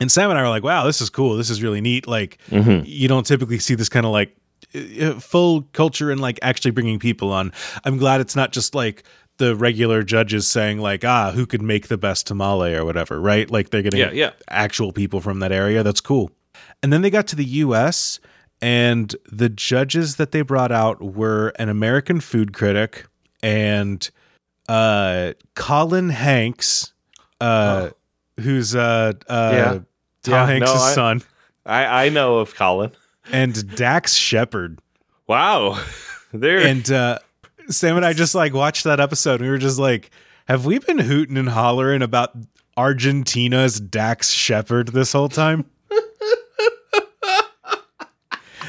[0.01, 2.39] And Sam and I were like wow this is cool this is really neat like
[2.85, 4.37] you don't typically see this kind of like
[4.75, 7.53] uh, full culture and like actually bringing people on.
[7.85, 9.05] I'm glad it's not just like
[9.39, 13.51] the regular judges saying like ah who could make the best tamale or whatever right
[13.51, 14.30] like they're getting Yeah, yeah.
[14.49, 15.82] actual people from that area.
[15.82, 16.30] That's cool.
[16.82, 18.20] And then they got to the US
[18.62, 23.07] and the judges that they brought out were an American food critic
[23.43, 24.09] and
[24.68, 26.93] uh Colin Hanks
[27.41, 27.91] uh
[28.41, 29.72] who's uh uh Yeah.
[30.22, 31.22] Tom Yeah, Hanks' no, I- son
[31.66, 32.91] I, I know of Colin.
[33.32, 34.78] and Dax Shepard.
[35.26, 35.82] Wow.
[36.32, 36.61] there.
[36.61, 37.18] And uh
[37.69, 40.11] Sam and I just like watched that episode we were just like
[40.47, 42.37] have we been hooting and hollering about
[42.77, 45.65] Argentina's Dax Shepard this whole time?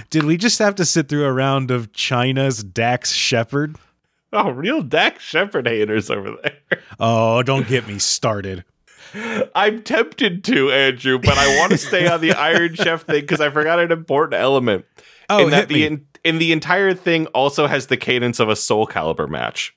[0.09, 3.75] Did we just have to sit through a round of China's Dax Shepard?
[4.31, 6.79] oh, real Dax Shepard haters over there.
[6.99, 8.63] Oh, don't get me started.
[9.55, 13.41] I'm tempted to, Andrew, but I want to stay on the Iron Chef thing because
[13.41, 14.85] I forgot an important element.
[15.29, 15.85] Oh, in that the me.
[15.85, 19.75] in, in the entire thing also has the cadence of a Soul Calibur match.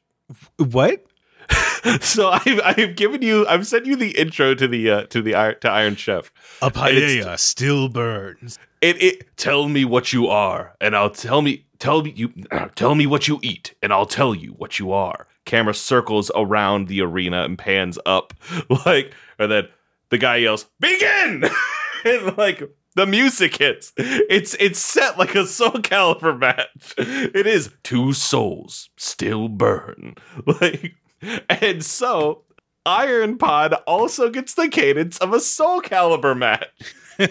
[0.56, 1.04] What?
[2.00, 5.34] so I've I've given you I've sent you the intro to the uh, to the
[5.34, 6.32] Iron to Iron Chef.
[6.60, 8.58] A And paella still burns.
[8.80, 12.32] It it tell me what you are, and I'll tell me tell me you
[12.74, 15.26] tell me what you eat, and I'll tell you what you are.
[15.44, 18.34] Camera circles around the arena and pans up,
[18.86, 19.68] like, and then
[20.10, 21.44] the guy yells, "Begin!"
[22.04, 22.62] and like
[22.98, 23.92] the music hits.
[23.96, 26.94] It's it's set like a Soul Calibur match.
[26.98, 30.94] It is two souls still burn, like,
[31.48, 32.44] and so.
[32.86, 36.94] Iron Pod also gets the cadence of a Soul Calibur match.
[37.18, 37.28] and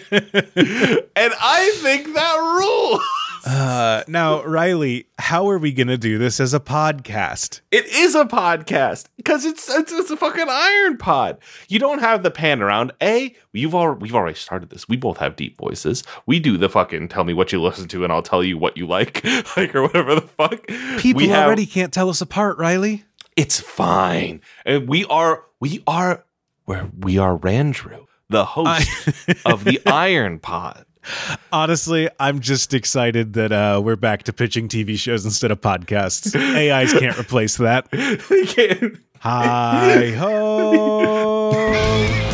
[1.42, 3.02] I think that rules.
[3.48, 7.62] Uh, now, Riley, how are we going to do this as a podcast?
[7.72, 11.38] It is a podcast because it's, it's it's a fucking Iron Pod.
[11.70, 12.92] You don't have the pan around.
[13.02, 14.90] A, we've all we've already started this.
[14.90, 16.04] We both have deep voices.
[16.26, 18.76] We do the fucking tell me what you listen to and I'll tell you what
[18.76, 19.24] you like,
[19.58, 20.68] like or whatever the fuck.
[21.00, 23.06] People we have- already can't tell us apart, Riley.
[23.38, 24.42] It's fine.
[24.66, 26.26] And we are we are
[26.66, 28.90] where we are Randrew, the host
[29.46, 30.84] of the Iron Pod.
[31.52, 36.36] Honestly, I'm just excited that uh, we're back to pitching TV shows instead of podcasts.
[36.36, 37.88] AIs can't replace that.
[38.30, 42.27] They can't- Hi ho.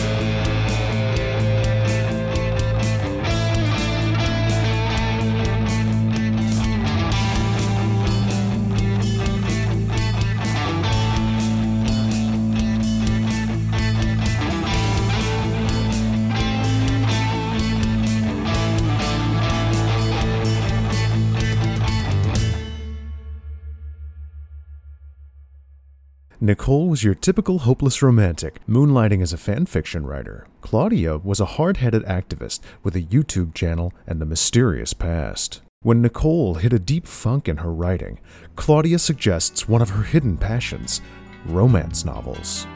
[26.43, 30.45] Nicole was your typical hopeless romantic, moonlighting as a fan fiction writer.
[30.59, 35.61] Claudia was a hard headed activist with a YouTube channel and a mysterious past.
[35.83, 38.19] When Nicole hit a deep funk in her writing,
[38.57, 40.99] Claudia suggests one of her hidden passions
[41.45, 42.67] romance novels.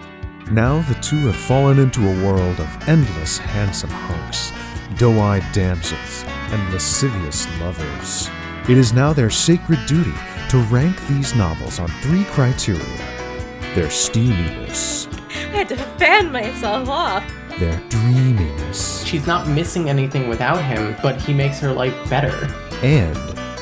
[0.50, 4.54] Now the two have fallen into a world of endless handsome hunks,
[4.98, 8.30] doe eyed damsels, and lascivious lovers.
[8.70, 10.16] It is now their sacred duty
[10.52, 13.17] to rank these novels on three criteria
[13.78, 17.24] their steaminess, I had to fan myself off.
[17.60, 22.34] their dreaminess, She's not missing anything without him, but he makes her life better.
[22.82, 23.16] and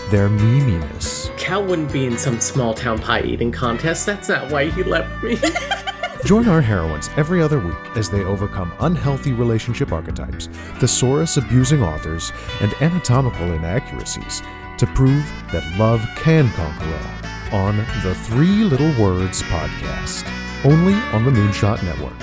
[0.09, 1.29] their meminess.
[1.35, 4.05] Cal wouldn't be in some small town pie eating contest.
[4.05, 5.37] That's not why he left me.
[6.23, 10.47] Join our heroines every other week as they overcome unhealthy relationship archetypes,
[10.79, 14.41] thesaurus abusing authors, and anatomical inaccuracies
[14.77, 20.25] to prove that love can conquer all on the Three Little Words podcast,
[20.63, 22.13] only on the Moonshot Network.